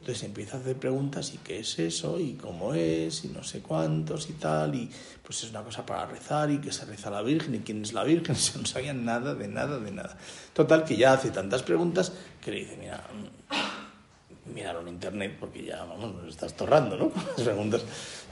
Entonces 0.00 0.24
empieza 0.24 0.56
a 0.56 0.60
hacer 0.60 0.76
preguntas 0.76 1.34
y 1.34 1.38
qué 1.38 1.58
es 1.58 1.78
eso 1.78 2.20
y 2.20 2.34
cómo 2.34 2.72
es 2.72 3.24
y 3.24 3.28
no 3.28 3.42
sé 3.42 3.60
cuántos 3.60 4.30
y 4.30 4.34
tal 4.34 4.74
y 4.74 4.90
pues 5.22 5.42
es 5.42 5.50
una 5.50 5.62
cosa 5.62 5.84
para 5.84 6.06
rezar 6.06 6.50
y 6.50 6.58
que 6.58 6.72
se 6.72 6.84
reza 6.84 7.10
la 7.10 7.20
Virgen 7.20 7.56
y 7.56 7.58
quién 7.58 7.82
es 7.82 7.92
la 7.92 8.04
Virgen, 8.04 8.36
no 8.60 8.66
sabían 8.66 9.04
nada 9.04 9.34
de 9.34 9.48
nada 9.48 9.78
de 9.78 9.90
nada. 9.90 10.16
Total 10.52 10.84
que 10.84 10.96
ya 10.96 11.14
hace 11.14 11.30
tantas 11.30 11.62
preguntas 11.62 12.12
que 12.42 12.50
le 12.52 12.58
dice, 12.60 12.76
mira, 12.78 13.04
mm, 13.12 14.54
míralo 14.54 14.80
en 14.80 14.88
internet 14.88 15.36
porque 15.38 15.64
ya, 15.64 15.84
vamos, 15.84 16.14
nos 16.14 16.28
estás 16.28 16.54
torrando, 16.54 16.96
¿no? 16.96 17.12
Las 17.36 17.46
preguntas 17.46 17.82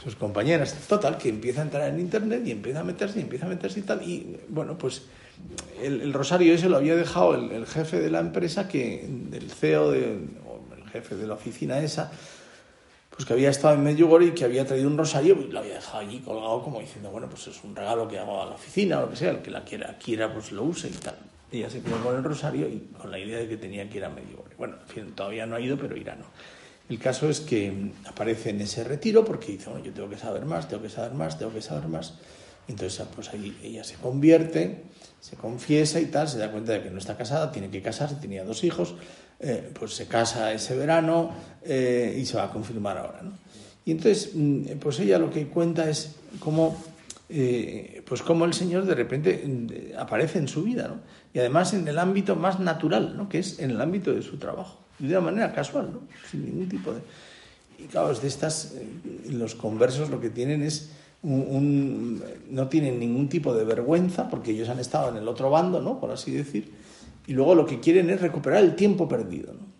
sus 0.02 0.16
compañeras. 0.16 0.74
Total 0.88 1.18
que 1.18 1.28
empieza 1.28 1.60
a 1.60 1.64
entrar 1.64 1.88
en 1.88 2.00
internet 2.00 2.42
y 2.46 2.52
empieza 2.52 2.80
a 2.80 2.84
meterse 2.84 3.18
y 3.18 3.22
empieza 3.22 3.46
a 3.46 3.48
meterse 3.48 3.80
y 3.80 3.82
tal 3.82 4.02
y 4.02 4.38
bueno, 4.48 4.78
pues 4.78 5.02
el, 5.82 6.00
el 6.00 6.12
rosario 6.12 6.54
ese 6.54 6.68
lo 6.68 6.76
había 6.76 6.96
dejado 6.96 7.34
el, 7.34 7.50
el, 7.50 7.66
jefe 7.66 8.00
de 8.00 8.10
la 8.10 8.20
empresa 8.20 8.68
que, 8.68 9.06
del 9.06 9.50
CEO 9.50 9.90
de 9.90 10.18
jefe 10.96 11.16
de 11.16 11.26
la 11.26 11.34
oficina 11.34 11.78
esa, 11.80 12.10
pues 13.10 13.24
que 13.24 13.32
había 13.32 13.50
estado 13.50 13.74
en 13.74 13.84
Medjugorje 13.84 14.28
y 14.28 14.30
que 14.32 14.44
había 14.44 14.66
traído 14.66 14.88
un 14.88 14.98
rosario 14.98 15.38
y 15.40 15.50
lo 15.50 15.60
había 15.60 15.74
dejado 15.74 15.98
allí 15.98 16.20
colgado 16.20 16.62
como 16.62 16.80
diciendo, 16.80 17.10
bueno, 17.10 17.28
pues 17.28 17.46
es 17.46 17.64
un 17.64 17.74
regalo 17.74 18.06
que 18.06 18.18
hago 18.18 18.42
a 18.42 18.46
la 18.46 18.54
oficina 18.54 18.98
o 18.98 19.02
lo 19.02 19.10
que 19.10 19.16
sea, 19.16 19.30
el 19.30 19.42
que 19.42 19.50
la 19.50 19.64
quiera, 19.64 19.96
quiera 19.98 20.32
pues 20.32 20.52
lo 20.52 20.64
use 20.64 20.88
y 20.88 20.92
tal. 20.92 21.16
Y 21.50 21.58
ella 21.58 21.70
se 21.70 21.80
quedó 21.80 22.02
con 22.02 22.14
el 22.16 22.24
rosario 22.24 22.68
y 22.68 22.90
con 23.00 23.10
la 23.10 23.18
idea 23.18 23.38
de 23.38 23.48
que 23.48 23.56
tenía 23.56 23.88
que 23.88 23.98
ir 23.98 24.04
a 24.04 24.10
Medjugorje. 24.10 24.54
Bueno, 24.58 24.76
en 24.82 24.88
fin, 24.88 25.12
todavía 25.14 25.46
no 25.46 25.56
ha 25.56 25.60
ido, 25.60 25.78
pero 25.78 25.96
irá, 25.96 26.14
¿no? 26.16 26.26
El 26.88 26.98
caso 26.98 27.28
es 27.28 27.40
que 27.40 27.90
aparece 28.04 28.50
en 28.50 28.60
ese 28.60 28.84
retiro 28.84 29.24
porque 29.24 29.52
dice, 29.52 29.70
yo 29.82 29.92
tengo 29.92 30.08
que 30.08 30.18
saber 30.18 30.44
más, 30.44 30.68
tengo 30.68 30.82
que 30.82 30.90
saber 30.90 31.14
más, 31.14 31.38
tengo 31.38 31.52
que 31.52 31.62
saber 31.62 31.88
más. 31.88 32.14
Entonces, 32.68 33.06
pues 33.14 33.28
ahí 33.30 33.56
ella 33.62 33.82
se 33.82 33.94
convierte, 33.94 34.84
se 35.20 35.36
confiesa 35.36 36.00
y 36.00 36.06
tal, 36.06 36.28
se 36.28 36.38
da 36.38 36.50
cuenta 36.50 36.72
de 36.72 36.82
que 36.82 36.90
no 36.90 36.98
está 36.98 37.16
casada, 37.16 37.50
tiene 37.50 37.70
que 37.70 37.82
casarse, 37.82 38.16
tenía 38.16 38.44
dos 38.44 38.62
hijos, 38.62 38.94
eh, 39.38 39.70
pues 39.78 39.92
se 39.94 40.06
casa 40.06 40.50
ese 40.52 40.74
verano 40.76 41.30
eh, 41.62 42.16
y 42.18 42.24
se 42.24 42.38
va 42.38 42.44
a 42.44 42.50
confirmar 42.50 42.96
ahora. 42.96 43.20
¿no? 43.22 43.32
Y 43.84 43.90
entonces, 43.90 44.30
mm, 44.34 44.78
pues 44.80 44.98
ella 45.00 45.18
lo 45.18 45.30
que 45.30 45.46
cuenta 45.48 45.90
es 45.90 46.14
cómo, 46.38 46.82
eh, 47.28 48.02
pues 48.06 48.22
cómo 48.22 48.46
el 48.46 48.54
Señor 48.54 48.86
de 48.86 48.94
repente 48.94 49.44
mm, 49.46 49.98
aparece 49.98 50.38
en 50.38 50.48
su 50.48 50.62
vida, 50.62 50.88
¿no? 50.88 51.00
y 51.34 51.38
además 51.38 51.74
en 51.74 51.86
el 51.86 51.98
ámbito 51.98 52.34
más 52.34 52.60
natural, 52.60 53.14
¿no? 53.16 53.28
que 53.28 53.40
es 53.40 53.58
en 53.58 53.72
el 53.72 53.80
ámbito 53.80 54.14
de 54.14 54.22
su 54.22 54.38
trabajo, 54.38 54.78
de 54.98 55.08
una 55.08 55.20
manera 55.20 55.52
casual, 55.52 55.90
¿no? 55.92 56.00
sin 56.30 56.46
ningún 56.46 56.68
tipo 56.68 56.92
de... 56.92 57.00
Y 57.78 57.88
claro, 57.88 58.14
de 58.14 58.26
estas, 58.26 58.72
los 59.28 59.54
conversos 59.54 60.08
lo 60.08 60.18
que 60.18 60.30
tienen 60.30 60.62
es 60.62 60.92
un, 61.22 61.42
un, 61.50 62.24
no 62.50 62.68
tienen 62.68 62.98
ningún 62.98 63.28
tipo 63.28 63.52
de 63.52 63.64
vergüenza 63.64 64.30
porque 64.30 64.52
ellos 64.52 64.70
han 64.70 64.78
estado 64.78 65.10
en 65.10 65.18
el 65.18 65.28
otro 65.28 65.50
bando, 65.50 65.82
¿no? 65.82 66.00
Por 66.00 66.10
así 66.10 66.30
decir, 66.30 66.72
y 67.26 67.32
luego 67.32 67.54
lo 67.54 67.66
que 67.66 67.80
quieren 67.80 68.10
es 68.10 68.20
recuperar 68.20 68.62
el 68.62 68.76
tiempo 68.76 69.08
perdido, 69.08 69.52
¿no? 69.52 69.76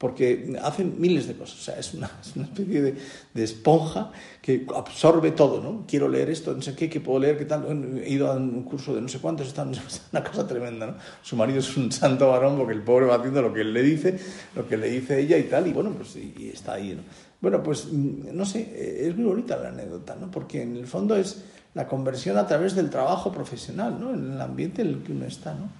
porque 0.00 0.58
hacen 0.62 0.94
miles 0.98 1.28
de 1.28 1.34
cosas, 1.34 1.58
o 1.58 1.62
sea, 1.62 1.78
es 1.78 1.92
una, 1.92 2.10
es 2.22 2.34
especie 2.34 2.80
de, 2.80 3.44
esponja 3.44 4.10
que 4.40 4.66
absorbe 4.74 5.30
todo, 5.32 5.60
¿no? 5.60 5.84
Quiero 5.86 6.08
leer 6.08 6.30
esto, 6.30 6.54
no 6.54 6.62
sé 6.62 6.74
qué, 6.74 6.88
que 6.88 7.00
puedo 7.00 7.18
leer, 7.18 7.36
qué 7.36 7.44
tal, 7.44 8.00
he 8.02 8.08
ido 8.08 8.32
a 8.32 8.36
un 8.36 8.62
curso 8.62 8.94
de 8.94 9.02
no 9.02 9.08
sé 9.08 9.18
cuántos, 9.18 9.48
está 9.48 9.62
una 10.12 10.24
cosa 10.24 10.48
tremenda, 10.48 10.86
¿no? 10.86 10.94
Su 11.20 11.36
marido 11.36 11.58
es 11.58 11.76
un 11.76 11.92
santo 11.92 12.30
varón 12.30 12.56
porque 12.56 12.72
el 12.72 12.80
pobre 12.80 13.04
va 13.04 13.16
haciendo 13.16 13.42
lo 13.42 13.52
que 13.52 13.60
él 13.60 13.74
le 13.74 13.82
dice, 13.82 14.18
lo 14.56 14.66
que 14.66 14.78
le 14.78 14.88
dice 14.88 15.20
ella 15.20 15.36
y 15.36 15.42
tal, 15.42 15.66
y 15.66 15.74
bueno, 15.74 15.90
pues 15.90 16.16
y, 16.16 16.48
está 16.48 16.72
ahí, 16.72 16.94
¿no? 16.94 17.02
Bueno, 17.42 17.62
pues 17.62 17.88
mm, 17.92 18.34
no 18.34 18.46
sé, 18.46 19.06
es 19.06 19.14
muy 19.18 19.26
bonita 19.26 19.58
la 19.58 19.68
anécdota, 19.68 20.16
¿no? 20.18 20.30
Porque 20.30 20.62
en 20.62 20.78
el 20.78 20.86
fondo 20.86 21.14
es 21.14 21.44
la 21.74 21.86
conversión 21.86 22.38
a 22.38 22.46
través 22.46 22.74
del 22.74 22.88
trabajo 22.88 23.30
profesional, 23.30 24.00
¿no? 24.00 24.14
En 24.14 24.32
el 24.32 24.40
ambiente 24.40 24.80
en 24.80 24.88
el 24.88 25.02
que 25.02 25.12
uno 25.12 25.26
está, 25.26 25.52
¿no? 25.52 25.79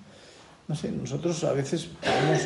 No 0.71 0.77
sé, 0.77 0.93
nosotros 0.93 1.43
a 1.43 1.53
veces 1.53 1.89
podemos 2.01 2.43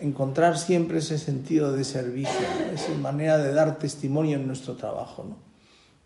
encontrar 0.00 0.58
siempre 0.58 0.98
ese 0.98 1.16
sentido 1.16 1.70
de 1.70 1.84
servicio, 1.84 2.40
¿no? 2.40 2.72
esa 2.72 2.92
manera 2.94 3.38
de 3.38 3.52
dar 3.52 3.78
testimonio 3.78 4.36
en 4.36 4.48
nuestro 4.48 4.74
trabajo. 4.74 5.24
¿no? 5.28 5.36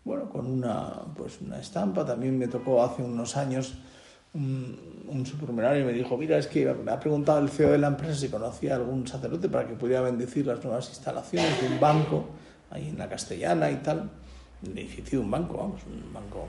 Bueno, 0.03 0.29
con 0.29 0.45
una, 0.45 1.01
pues 1.17 1.41
una 1.41 1.59
estampa, 1.59 2.05
también 2.05 2.37
me 2.37 2.47
tocó 2.47 2.83
hace 2.83 3.01
unos 3.01 3.37
años 3.37 3.73
un, 4.35 5.07
un 5.07 5.25
supermercario 5.25 5.81
y 5.81 5.85
me 5.85 5.93
dijo, 5.93 6.15
mira, 6.15 6.37
es 6.37 6.45
que 6.45 6.71
me 6.75 6.91
ha 6.91 6.99
preguntado 6.99 7.39
el 7.39 7.49
CEO 7.49 7.71
de 7.71 7.79
la 7.79 7.87
empresa 7.87 8.13
si 8.13 8.29
conocía 8.29 8.75
algún 8.75 9.07
sacerdote 9.07 9.49
para 9.49 9.67
que 9.67 9.73
pudiera 9.73 10.01
bendecir 10.01 10.45
las 10.45 10.63
nuevas 10.63 10.89
instalaciones 10.89 11.59
de 11.59 11.69
un 11.69 11.79
banco, 11.79 12.25
ahí 12.69 12.87
en 12.87 12.99
la 12.99 13.09
castellana 13.09 13.71
y 13.71 13.77
tal, 13.77 14.11
el 14.63 14.77
edificio 14.77 15.17
de 15.17 15.25
un 15.25 15.31
banco, 15.31 15.57
vamos, 15.57 15.81
un 15.87 16.13
banco. 16.13 16.45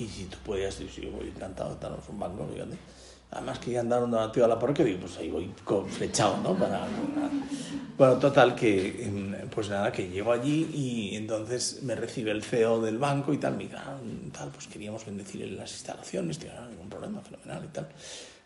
Y 0.00 0.08
si 0.08 0.24
tú 0.24 0.38
podías, 0.44 0.80
yo 0.80 1.12
voy 1.12 1.28
encantado, 1.28 1.74
estamos 1.74 2.00
un 2.08 2.18
banco, 2.18 2.44
fíjate 2.52 2.76
además 3.32 3.58
que 3.58 3.72
ya 3.72 3.82
dar 3.82 4.02
un 4.02 4.10
donativo 4.10 4.44
a 4.44 4.48
la 4.48 4.58
parroquia, 4.58 4.84
digo, 4.84 5.00
pues 5.00 5.16
ahí 5.18 5.30
voy 5.30 5.52
con 5.64 5.88
flechado, 5.88 6.36
¿no? 6.42 6.54
Para, 6.54 6.86
Bueno, 7.96 8.18
total, 8.18 8.54
que 8.54 9.04
em, 9.04 9.48
pues 9.48 9.68
nada, 9.68 9.90
que 9.90 10.08
llego 10.08 10.32
allí 10.32 10.68
y 10.72 11.16
entonces 11.16 11.82
me 11.82 11.94
recibe 11.94 12.30
el 12.30 12.42
CEO 12.42 12.80
del 12.80 12.98
banco 12.98 13.32
y 13.32 13.38
tal, 13.38 13.58
dice, 13.58 13.76
ah, 13.76 13.96
tal, 14.32 14.50
pues 14.50 14.66
queríamos 14.66 15.04
bendecir 15.04 15.50
las 15.52 15.72
instalaciones, 15.72 16.38
tío, 16.38 16.50
no, 16.54 16.68
ningún 16.68 16.88
problema, 16.88 17.20
fenomenal 17.20 17.64
y 17.64 17.68
tal. 17.68 17.88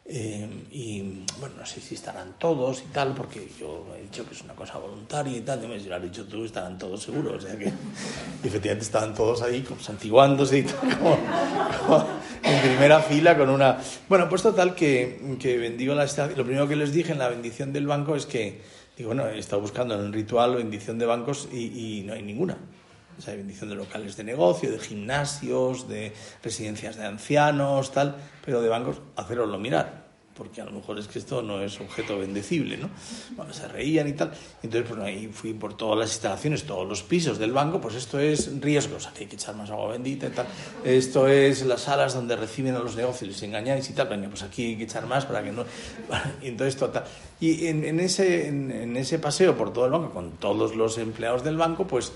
Eh, 0.08 0.48
y 0.70 1.02
bueno, 1.40 1.56
no 1.58 1.66
sé 1.66 1.80
si 1.80 1.96
estarán 1.96 2.34
todos 2.38 2.80
y 2.82 2.92
tal, 2.92 3.12
porque 3.12 3.48
yo 3.58 3.84
he 3.98 4.02
dicho 4.02 4.24
que 4.24 4.34
es 4.34 4.42
una 4.42 4.54
cosa 4.54 4.78
voluntaria 4.78 5.36
y 5.36 5.40
tal. 5.40 5.64
Y 5.64 5.66
me 5.66 5.78
lo 5.78 5.96
has 5.96 6.02
dicho 6.02 6.24
tú, 6.26 6.44
estarán 6.44 6.78
todos 6.78 7.02
seguros. 7.02 7.42
O 7.42 7.46
sea 7.46 7.58
que 7.58 7.66
efectivamente 8.44 8.84
estaban 8.84 9.14
todos 9.14 9.42
ahí 9.42 9.62
como 9.62 9.80
santiguándose 9.80 10.58
y 10.58 10.62
tal, 10.62 10.98
como 10.98 12.06
en 12.46 12.60
primera 12.60 13.00
fila 13.00 13.36
con 13.36 13.50
una. 13.50 13.78
Bueno, 14.08 14.28
pues 14.28 14.42
total 14.42 14.74
que, 14.74 15.36
que 15.40 15.58
bendigo 15.58 15.94
la 15.94 16.06
Lo 16.36 16.44
primero 16.44 16.68
que 16.68 16.76
les 16.76 16.92
dije 16.92 17.12
en 17.12 17.18
la 17.18 17.28
bendición 17.28 17.72
del 17.72 17.86
banco 17.86 18.14
es 18.14 18.26
que, 18.26 18.60
digo, 18.96 19.08
bueno, 19.08 19.26
he 19.28 19.38
estado 19.38 19.60
buscando 19.60 19.94
en 19.94 20.06
el 20.06 20.12
ritual 20.12 20.56
bendición 20.56 20.98
de 20.98 21.06
bancos 21.06 21.48
y, 21.52 21.98
y 21.98 22.02
no 22.02 22.14
hay 22.14 22.22
ninguna. 22.22 22.56
O 23.18 23.20
sea, 23.20 23.32
hay 23.32 23.38
bendición 23.38 23.70
de 23.70 23.76
locales 23.76 24.16
de 24.16 24.24
negocio, 24.24 24.70
de 24.70 24.78
gimnasios, 24.78 25.88
de 25.88 26.12
residencias 26.42 26.96
de 26.96 27.06
ancianos, 27.06 27.92
tal, 27.92 28.16
pero 28.44 28.60
de 28.60 28.68
bancos, 28.68 29.00
haceroslo 29.16 29.58
mirar, 29.58 30.05
porque 30.36 30.60
a 30.60 30.64
lo 30.64 30.72
mejor 30.72 30.98
es 30.98 31.08
que 31.08 31.18
esto 31.18 31.42
no 31.42 31.60
es 31.60 31.80
objeto 31.80 32.18
bendecible, 32.18 32.76
¿no? 32.76 32.90
Bueno, 33.36 33.52
se 33.52 33.66
reían 33.68 34.08
y 34.08 34.12
tal. 34.12 34.32
Entonces, 34.62 34.90
pues 34.90 35.00
ahí 35.02 35.28
fui 35.28 35.54
por 35.54 35.76
todas 35.76 35.98
las 35.98 36.10
instalaciones, 36.10 36.64
todos 36.64 36.88
los 36.88 37.02
pisos 37.02 37.38
del 37.38 37.52
banco, 37.52 37.80
pues 37.80 37.94
esto 37.94 38.18
es 38.18 38.60
riesgos, 38.60 39.06
aquí 39.06 39.24
hay 39.24 39.28
que 39.28 39.36
echar 39.36 39.56
más 39.56 39.70
agua 39.70 39.92
bendita 39.92 40.26
y 40.26 40.30
tal. 40.30 40.46
Esto 40.84 41.28
es 41.28 41.64
las 41.64 41.82
salas 41.82 42.14
donde 42.14 42.36
reciben 42.36 42.74
a 42.74 42.78
los 42.78 42.96
negocios 42.96 43.22
y 43.22 43.26
les 43.32 43.42
engañáis 43.42 43.88
y 43.90 43.92
tal. 43.92 44.08
Bueno, 44.08 44.28
pues 44.28 44.42
aquí 44.42 44.66
hay 44.66 44.76
que 44.76 44.84
echar 44.84 45.06
más 45.06 45.24
para 45.24 45.42
que 45.42 45.52
no... 45.52 45.64
Y 46.42 46.48
entonces, 46.48 46.76
total. 46.76 47.04
Y 47.40 47.66
en, 47.66 48.00
ese, 48.00 48.48
en 48.48 48.96
ese 48.96 49.18
paseo 49.18 49.56
por 49.56 49.72
todo 49.72 49.86
el 49.86 49.92
banco, 49.92 50.10
con 50.10 50.32
todos 50.32 50.76
los 50.76 50.98
empleados 50.98 51.44
del 51.44 51.56
banco, 51.56 51.86
pues 51.86 52.12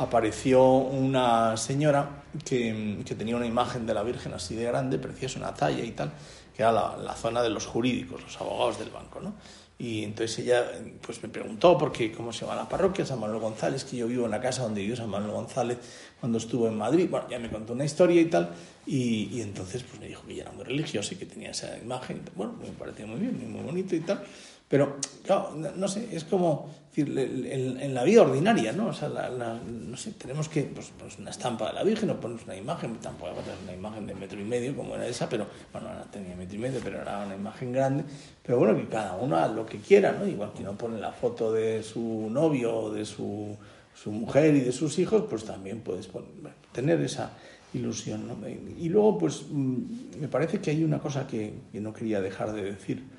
apareció 0.00 0.64
una 0.64 1.56
señora 1.56 2.22
que, 2.44 2.98
que, 3.04 3.14
tenía 3.14 3.36
una 3.36 3.46
imagen 3.46 3.86
de 3.86 3.92
la 3.92 4.02
Virgen 4.02 4.32
así 4.32 4.54
de 4.54 4.64
grande, 4.64 4.98
preciosa, 4.98 5.38
una 5.38 5.52
talla 5.52 5.84
y 5.84 5.90
tal, 5.90 6.12
que 6.60 6.64
era 6.64 6.72
la, 6.72 6.94
la, 7.02 7.14
zona 7.14 7.42
de 7.42 7.48
los 7.48 7.64
jurídicos, 7.64 8.22
los 8.22 8.38
abogados 8.38 8.78
del 8.78 8.90
banco, 8.90 9.18
¿no? 9.18 9.32
Y 9.78 10.04
entonces 10.04 10.40
ella 10.40 10.70
pues 11.00 11.22
me 11.22 11.30
preguntó 11.30 11.78
por 11.78 11.90
qué, 11.90 12.12
cómo 12.12 12.34
se 12.34 12.44
llama 12.44 12.54
la 12.54 12.68
parroquia, 12.68 13.06
San 13.06 13.18
Manuel 13.18 13.40
González, 13.40 13.84
que 13.84 13.96
yo 13.96 14.06
vivo 14.06 14.26
en 14.26 14.30
la 14.30 14.42
casa 14.42 14.64
donde 14.64 14.82
vivió 14.82 14.94
San 14.94 15.08
Manuel 15.08 15.32
González 15.32 15.78
cuando 16.20 16.36
estuvo 16.36 16.68
en 16.68 16.76
Madrid. 16.76 17.08
Bueno, 17.10 17.26
ya 17.30 17.38
me 17.38 17.48
contó 17.48 17.72
una 17.72 17.86
historia 17.86 18.20
y 18.20 18.26
tal, 18.26 18.50
y, 18.84 19.30
y 19.32 19.40
entonces 19.40 19.82
pues 19.84 19.98
me 20.00 20.08
dijo 20.08 20.22
que 20.26 20.34
ella 20.34 20.42
era 20.42 20.52
muy 20.52 20.64
religiosa 20.64 21.14
y 21.14 21.16
que 21.16 21.24
tenía 21.24 21.52
esa 21.52 21.78
imagen. 21.78 22.20
Bueno, 22.36 22.52
me 22.60 22.68
pareció 22.72 23.06
muy 23.06 23.20
bien, 23.20 23.50
muy 23.50 23.62
bonito 23.62 23.96
y 23.96 24.00
tal. 24.00 24.22
Pero, 24.70 24.98
claro, 25.24 25.50
no 25.74 25.88
sé, 25.88 26.14
es 26.14 26.22
como 26.22 26.70
decir, 26.90 27.12
en, 27.18 27.92
la 27.92 28.04
vida 28.04 28.22
ordinaria, 28.22 28.70
¿no? 28.70 28.86
O 28.86 28.92
sea, 28.92 29.08
la, 29.08 29.58
no 29.58 29.96
sé, 29.96 30.12
tenemos 30.12 30.48
que, 30.48 30.62
pues, 30.62 30.92
pues, 30.96 31.18
una 31.18 31.30
estampa 31.30 31.66
de 31.66 31.72
la 31.72 31.82
Virgen 31.82 32.08
o 32.10 32.20
pones 32.20 32.44
una 32.44 32.54
imagen, 32.54 32.94
tampoco 32.98 33.32
tener 33.40 33.58
una 33.64 33.72
imagen 33.72 34.06
de 34.06 34.14
metro 34.14 34.40
y 34.40 34.44
medio 34.44 34.76
como 34.76 34.94
era 34.94 35.08
esa, 35.08 35.28
pero, 35.28 35.48
bueno, 35.72 35.92
no 35.92 36.04
tenía 36.04 36.36
metro 36.36 36.54
y 36.54 36.60
medio, 36.60 36.78
pero 36.84 37.02
era 37.02 37.26
una 37.26 37.34
imagen 37.34 37.72
grande. 37.72 38.04
Pero 38.44 38.58
bueno, 38.58 38.76
que 38.76 38.86
cada 38.86 39.16
uno 39.16 39.36
haga 39.38 39.52
lo 39.52 39.66
que 39.66 39.78
quiera, 39.78 40.12
¿no? 40.12 40.24
Igual 40.24 40.52
que 40.52 40.62
no 40.62 40.78
pone 40.78 41.00
la 41.00 41.10
foto 41.10 41.52
de 41.52 41.82
su 41.82 42.28
novio 42.30 42.72
o 42.72 42.90
de 42.92 43.04
su, 43.04 43.56
su 43.92 44.12
mujer 44.12 44.54
y 44.54 44.60
de 44.60 44.70
sus 44.70 45.00
hijos, 45.00 45.24
pues 45.28 45.42
también 45.42 45.80
puedes 45.80 46.06
poner, 46.06 46.30
tener 46.70 47.00
esa 47.00 47.32
ilusión, 47.74 48.28
¿no? 48.28 48.36
Y 48.48 48.88
luego, 48.88 49.18
pues, 49.18 49.48
me 49.50 50.28
parece 50.28 50.60
que 50.60 50.70
hay 50.70 50.84
una 50.84 51.00
cosa 51.00 51.26
que, 51.26 51.54
que 51.72 51.80
no 51.80 51.92
quería 51.92 52.20
dejar 52.20 52.52
de 52.52 52.62
decir 52.62 53.18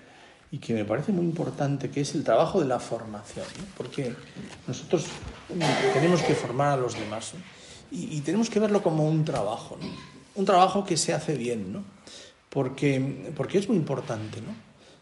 y 0.52 0.58
que 0.60 0.74
me 0.74 0.84
parece 0.84 1.12
muy 1.14 1.24
importante, 1.24 1.90
que 1.90 2.02
es 2.02 2.14
el 2.14 2.24
trabajo 2.24 2.60
de 2.60 2.68
la 2.68 2.80
formación, 2.80 3.46
porque 3.78 4.14
nosotros 4.68 5.06
tenemos 5.94 6.22
que 6.22 6.36
formar 6.36 6.74
a 6.74 6.82
los 6.82 6.94
demás 6.96 7.34
y, 7.92 8.22
tenemos 8.22 8.50
que 8.50 8.60
verlo 8.60 8.82
como 8.82 9.08
un 9.08 9.26
trabajo, 9.26 9.78
un 10.36 10.46
trabajo 10.46 10.86
que 10.86 10.96
se 10.96 11.14
hace 11.14 11.36
bien, 11.36 11.74
¿no? 11.74 11.84
porque, 12.50 13.32
porque 13.36 13.58
es 13.58 13.68
muy 13.68 13.78
importante. 13.78 14.42
¿no? 14.42 14.54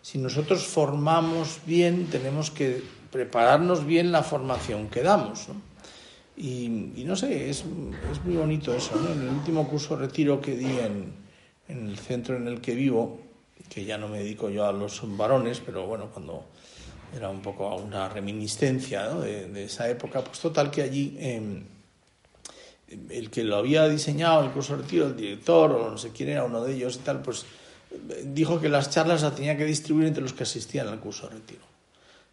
Si 0.02 0.18
nosotros 0.18 0.66
formamos 0.66 1.60
bien, 1.66 2.08
tenemos 2.08 2.52
que 2.52 2.82
prepararnos 3.12 3.86
bien 3.86 4.12
la 4.12 4.24
formación 4.24 4.88
que 4.88 5.02
damos. 5.02 5.50
¿no? 5.50 5.56
Y, 6.38 7.04
no 7.06 7.16
sé, 7.16 7.50
es, 7.50 7.64
es, 8.12 8.24
muy 8.26 8.38
bonito 8.38 8.74
eso. 8.74 8.96
¿no? 8.96 9.12
En 9.12 9.22
el 9.22 9.30
último 9.30 9.68
curso 9.68 9.96
retiro 9.96 10.42
que 10.42 10.56
di 10.56 10.80
en, 10.80 11.14
en 11.68 11.90
el 11.90 11.98
centro 11.98 12.38
en 12.38 12.48
el 12.48 12.62
que 12.62 12.74
vivo, 12.74 13.20
que 13.68 13.86
ya 13.86 13.98
no 13.98 14.08
me 14.08 14.20
dedico 14.20 14.50
yo 14.50 14.66
a 14.66 14.72
los 14.72 15.02
varones, 15.18 15.62
pero 15.66 15.86
bueno, 15.86 16.10
cuando 16.14 16.46
era 17.16 17.30
un 17.30 17.42
poco 17.42 17.76
una 17.76 18.08
reminiscencia 18.10 19.10
de, 19.10 19.64
esa 19.64 19.90
época, 19.90 20.24
pues 20.24 20.40
total 20.40 20.70
que 20.72 20.82
allí 20.82 21.18
em, 21.20 21.64
el 23.10 23.30
que 23.30 23.44
lo 23.44 23.58
había 23.58 23.88
diseñado, 23.88 24.44
el 24.44 24.52
curso 24.52 24.76
de 24.76 24.84
retiro, 24.84 25.08
el 25.08 25.16
director 25.16 25.72
o 25.72 25.92
no 25.92 25.98
sé 25.98 26.12
quién 26.12 26.30
era 26.30 26.44
uno 26.44 26.64
de 26.64 26.74
ellos 26.74 26.96
y 26.96 27.00
tal, 27.00 27.22
pues 27.22 27.46
dijo 28.24 28.60
que 28.60 28.70
las 28.70 28.90
charlas 28.90 29.22
las 29.24 29.36
tenía 29.36 29.58
que 29.58 29.66
distribuir 29.66 30.08
entre 30.08 30.24
los 30.24 30.34
que 30.34 30.44
asistían 30.44 30.88
al 30.88 31.00
curso 31.00 31.28
de 31.28 31.36
retiro. 31.36 31.62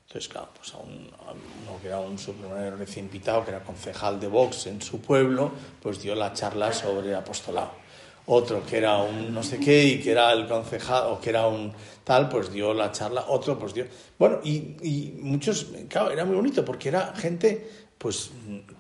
Entonces, 0.07 0.29
claro, 0.29 0.49
pues 0.57 0.73
a, 0.75 0.79
un, 0.79 0.93
uno 0.93 1.81
que 1.81 1.89
era 1.89 1.99
un 1.99 2.19
suplementario 2.19 2.77
recién 2.77 3.09
pitado, 3.09 3.45
que 3.45 3.51
era 3.51 3.65
concejal 3.65 4.21
de 4.21 4.29
Vox 4.29 4.67
en 4.67 4.81
su 4.81 5.01
pueblo, 5.01 5.51
pues 5.83 6.01
dio 6.01 6.15
la 6.15 6.33
charla 6.33 6.73
sobre 6.73 7.15
apostolado. 7.15 7.86
Otro 8.27 8.65
que 8.67 8.79
era 8.79 8.99
un 8.99 9.33
no 9.33 9.43
sé 9.43 9.59
qué 9.59 9.85
y 9.85 10.01
que 10.01 10.11
era 10.11 10.33
el 10.33 10.49
concejal, 10.49 11.05
o 11.13 11.21
que 11.21 11.31
era 11.31 11.47
un 11.47 11.73
tal, 12.03 12.29
pues 12.29 12.53
dio 12.53 12.75
la 12.75 12.91
charla. 12.91 13.25
Otro, 13.29 13.59
pues 13.59 13.73
dio. 13.73 13.87
Bueno, 14.19 14.41
y, 14.43 14.77
y 14.83 15.19
muchos, 15.21 15.69
claro, 15.89 16.11
era 16.11 16.25
muy 16.25 16.37
bonito 16.37 16.65
porque 16.65 16.89
era 16.89 17.15
gente 17.15 17.86
pues 17.99 18.31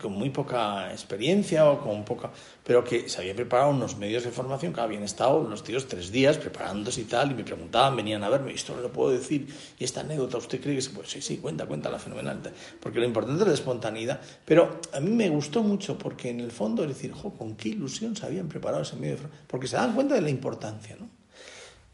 con 0.01 0.13
muy 0.13 0.29
poca 0.29 0.93
experiencia 0.93 1.71
o 1.71 1.81
con 1.81 2.05
poca, 2.05 2.31
pero 2.63 2.85
que 2.85 3.09
se 3.09 3.21
había 3.21 3.35
preparado 3.35 3.71
unos 3.71 3.97
medios 3.97 4.25
de 4.25 4.31
formación 4.31 4.75
que 4.75 4.81
habían 4.81 5.03
estado 5.03 5.43
los 5.43 5.65
tíos 5.65 5.89
tres 5.89 6.13
días 6.13 6.37
preparándose 6.37 7.01
y 7.01 7.05
tal, 7.05 7.31
y 7.31 7.35
me 7.35 7.45
preguntaban, 7.45 7.97
venían 7.97 8.23
a 8.25 8.29
verme, 8.29 8.53
esto 8.53 8.75
no 8.77 8.83
lo 8.83 8.93
puedo 8.93 9.11
decir, 9.11 9.49
y 9.79 9.85
esta 9.85 10.01
anécdota, 10.01 10.37
¿usted 10.37 10.61
cree 10.61 10.75
que 10.75 10.83
se 10.83 10.91
puede? 10.91 11.09
Sí, 11.09 11.23
sí, 11.23 11.39
cuenta, 11.39 11.65
cuenta 11.67 11.91
la 11.91 11.99
fenomenal, 11.99 12.41
porque 12.79 12.99
lo 12.99 13.07
importante 13.07 13.43
es 13.43 13.49
la 13.49 13.55
espontaneidad, 13.55 14.21
pero 14.45 14.81
a 14.93 15.01
mí 15.01 15.11
me 15.11 15.31
gustó 15.31 15.63
mucho 15.63 15.97
porque 15.97 16.29
en 16.29 16.41
el 16.41 16.51
fondo, 16.51 16.83
es 16.83 16.91
decir, 16.91 17.13
jo, 17.13 17.33
con 17.33 17.57
qué 17.57 17.71
ilusión 17.71 18.15
se 18.17 18.27
habían 18.27 18.49
preparado 18.49 18.83
ese 18.83 18.97
medio 18.97 19.13
de 19.13 19.23
formación, 19.23 19.47
porque 19.47 19.67
se 19.67 19.77
dan 19.77 19.95
cuenta 19.95 20.15
de 20.15 20.21
la 20.21 20.31
importancia, 20.31 20.97
¿no? 21.01 21.09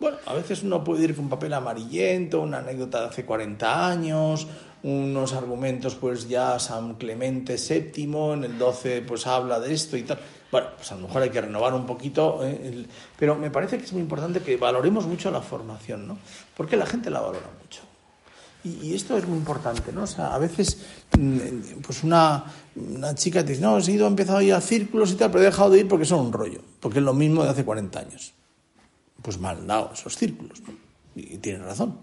Bueno, 0.03 0.17
a 0.27 0.35
veces 0.35 0.65
uno 0.65 0.83
puede 0.83 1.05
ir 1.05 1.15
con 1.15 1.29
papel 1.29 1.53
amarillento, 1.55 2.41
una 2.41 2.59
anécdota 2.59 3.03
de 3.03 3.07
hace 3.07 3.25
40 3.25 3.89
años, 3.89 4.49
unos 4.83 5.33
argumentos, 5.33 5.95
pues 5.95 6.29
ya 6.29 6.59
San 6.59 6.95
Clemente 6.95 7.57
VII 7.57 8.33
en 8.35 8.45
el 8.45 8.59
12 8.59 9.03
pues 9.03 9.27
habla 9.27 9.61
de 9.61 9.73
esto 9.73 9.97
y 9.97 10.03
tal. 10.03 10.18
Bueno, 10.51 10.68
pues 10.77 10.92
a 10.92 10.97
lo 10.97 11.07
mejor 11.07 11.23
hay 11.23 11.31
que 11.31 11.40
renovar 11.40 11.73
un 11.73 11.87
poquito, 11.87 12.40
¿eh? 12.42 12.87
pero 13.18 13.37
me 13.37 13.51
parece 13.51 13.79
que 13.79 13.85
es 13.85 13.92
muy 13.92 14.03
importante 14.03 14.40
que 14.40 14.57
valoremos 14.57 15.07
mucho 15.07 15.31
la 15.31 15.40
formación, 15.40 16.07
¿no? 16.07 16.18
Porque 16.57 16.77
la 16.77 16.85
gente 16.85 17.09
la 17.09 17.21
valora 17.21 17.49
mucho. 17.62 17.81
Y, 18.64 18.95
esto 18.95 19.16
es 19.16 19.27
muy 19.27 19.38
importante, 19.38 19.90
¿no? 19.92 20.03
O 20.03 20.07
sea, 20.07 20.35
a 20.35 20.38
veces, 20.38 20.79
mm, 21.18 21.81
pues 21.85 22.05
una, 22.05 22.45
una 22.77 23.14
chica 23.14 23.42
te 23.42 23.53
dice, 23.53 23.62
no, 23.62 23.79
he 23.79 23.90
ido, 23.90 24.05
he 24.05 24.09
empezado 24.09 24.38
a 24.38 24.42
ir 24.45 24.55
a 24.55 24.61
círculos 24.61 25.11
y 25.12 25.14
tal, 25.14 25.31
pero 25.31 25.42
he 25.42 25.47
dejado 25.47 25.71
de 25.71 25.81
ir 25.81 25.88
porque 25.88 26.05
son 26.05 26.27
un 26.27 26.33
rollo, 26.33 26.61
porque 26.81 26.99
es 26.99 27.05
lo 27.05 27.14
mismo 27.14 27.42
de 27.42 27.51
hace 27.51 27.64
40 27.64 27.99
años 27.99 28.35
pues 29.23 29.38
mal 29.38 29.66
dado 29.66 29.92
esos 29.95 30.16
círculos. 30.16 30.61
¿no? 30.61 30.75
Y 31.14 31.38
tiene 31.38 31.64
razón. 31.64 31.97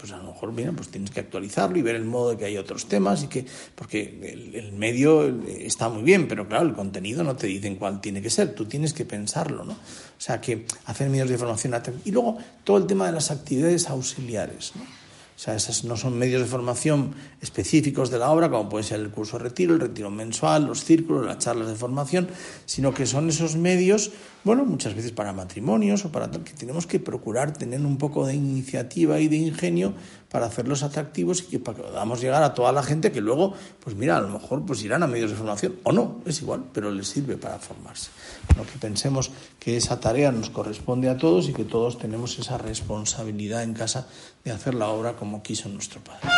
Pues 0.00 0.12
a 0.12 0.16
lo 0.16 0.32
mejor, 0.32 0.54
bien, 0.54 0.74
pues 0.74 0.88
tienes 0.88 1.10
que 1.10 1.20
actualizarlo 1.20 1.76
y 1.76 1.82
ver 1.82 1.94
el 1.94 2.06
modo 2.06 2.30
de 2.30 2.38
que 2.38 2.46
hay 2.46 2.56
otros 2.56 2.86
temas 2.86 3.22
y 3.22 3.26
que, 3.26 3.44
porque 3.74 4.50
el, 4.54 4.72
medio 4.72 5.28
está 5.46 5.90
muy 5.90 6.02
bien, 6.02 6.26
pero 6.26 6.48
claro, 6.48 6.66
el 6.66 6.72
contenido 6.72 7.22
no 7.22 7.36
te 7.36 7.46
dicen 7.48 7.76
cuál 7.76 8.00
tiene 8.00 8.22
que 8.22 8.30
ser, 8.30 8.54
tú 8.54 8.64
tienes 8.64 8.94
que 8.94 9.04
pensarlo, 9.04 9.62
¿no? 9.62 9.72
O 9.74 9.76
sea, 10.16 10.40
que 10.40 10.64
hacer 10.86 11.10
medios 11.10 11.28
de 11.28 11.36
formación 11.36 11.74
y 12.06 12.12
luego 12.12 12.38
todo 12.64 12.78
el 12.78 12.86
tema 12.86 13.06
de 13.06 13.12
las 13.12 13.30
actividades 13.30 13.90
auxiliares, 13.90 14.72
¿no? 14.74 14.99
O 15.40 15.42
sea, 15.42 15.54
esos 15.54 15.84
no 15.84 15.96
son 15.96 16.18
medios 16.18 16.42
de 16.42 16.46
formación 16.46 17.14
específicos 17.40 18.10
de 18.10 18.18
la 18.18 18.30
obra, 18.30 18.50
como 18.50 18.68
puede 18.68 18.84
ser 18.84 19.00
el 19.00 19.08
curso 19.08 19.38
de 19.38 19.44
retiro, 19.44 19.72
el 19.72 19.80
retiro 19.80 20.10
mensual, 20.10 20.66
los 20.66 20.84
círculos, 20.84 21.24
las 21.24 21.38
charlas 21.38 21.68
de 21.68 21.76
formación, 21.76 22.28
sino 22.66 22.92
que 22.92 23.06
son 23.06 23.30
esos 23.30 23.56
medios, 23.56 24.10
bueno, 24.44 24.66
muchas 24.66 24.94
veces 24.94 25.12
para 25.12 25.32
matrimonios 25.32 26.04
o 26.04 26.12
para 26.12 26.30
tal, 26.30 26.44
que 26.44 26.52
tenemos 26.52 26.86
que 26.86 27.00
procurar 27.00 27.54
tener 27.54 27.80
un 27.80 27.96
poco 27.96 28.26
de 28.26 28.34
iniciativa 28.34 29.18
y 29.18 29.28
de 29.28 29.36
ingenio 29.36 29.94
para 30.30 30.46
hacerlos 30.46 30.82
atractivos 30.82 31.42
y 31.42 31.46
que 31.46 31.58
podamos 31.58 32.20
llegar 32.20 32.42
a 32.42 32.54
toda 32.54 32.72
la 32.72 32.82
gente 32.82 33.10
que 33.10 33.20
luego, 33.20 33.54
pues 33.82 33.96
mira, 33.96 34.16
a 34.16 34.20
lo 34.20 34.28
mejor 34.28 34.64
pues 34.64 34.82
irán 34.82 35.02
a 35.02 35.06
medios 35.06 35.30
de 35.30 35.36
formación 35.36 35.76
o 35.82 35.92
no, 35.92 36.20
es 36.24 36.40
igual, 36.40 36.64
pero 36.72 36.90
les 36.90 37.08
sirve 37.08 37.36
para 37.36 37.58
formarse. 37.58 38.10
Lo 38.56 38.64
que 38.64 38.78
pensemos 38.78 39.30
que 39.58 39.76
esa 39.76 39.98
tarea 39.98 40.30
nos 40.30 40.50
corresponde 40.50 41.08
a 41.08 41.16
todos 41.16 41.48
y 41.48 41.52
que 41.52 41.64
todos 41.64 41.98
tenemos 41.98 42.38
esa 42.38 42.58
responsabilidad 42.58 43.62
en 43.64 43.74
casa 43.74 44.06
de 44.44 44.52
hacer 44.52 44.74
la 44.74 44.88
obra 44.88 45.16
como 45.16 45.42
quiso 45.42 45.68
nuestro 45.68 46.00
Padre. 46.02 46.28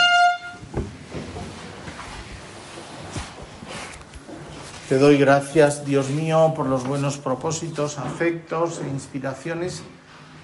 Te 4.88 4.98
doy 4.98 5.16
gracias, 5.16 5.86
Dios 5.86 6.10
mío, 6.10 6.52
por 6.54 6.66
los 6.66 6.86
buenos 6.86 7.16
propósitos, 7.16 7.98
afectos 7.98 8.80
e 8.84 8.88
inspiraciones 8.88 9.82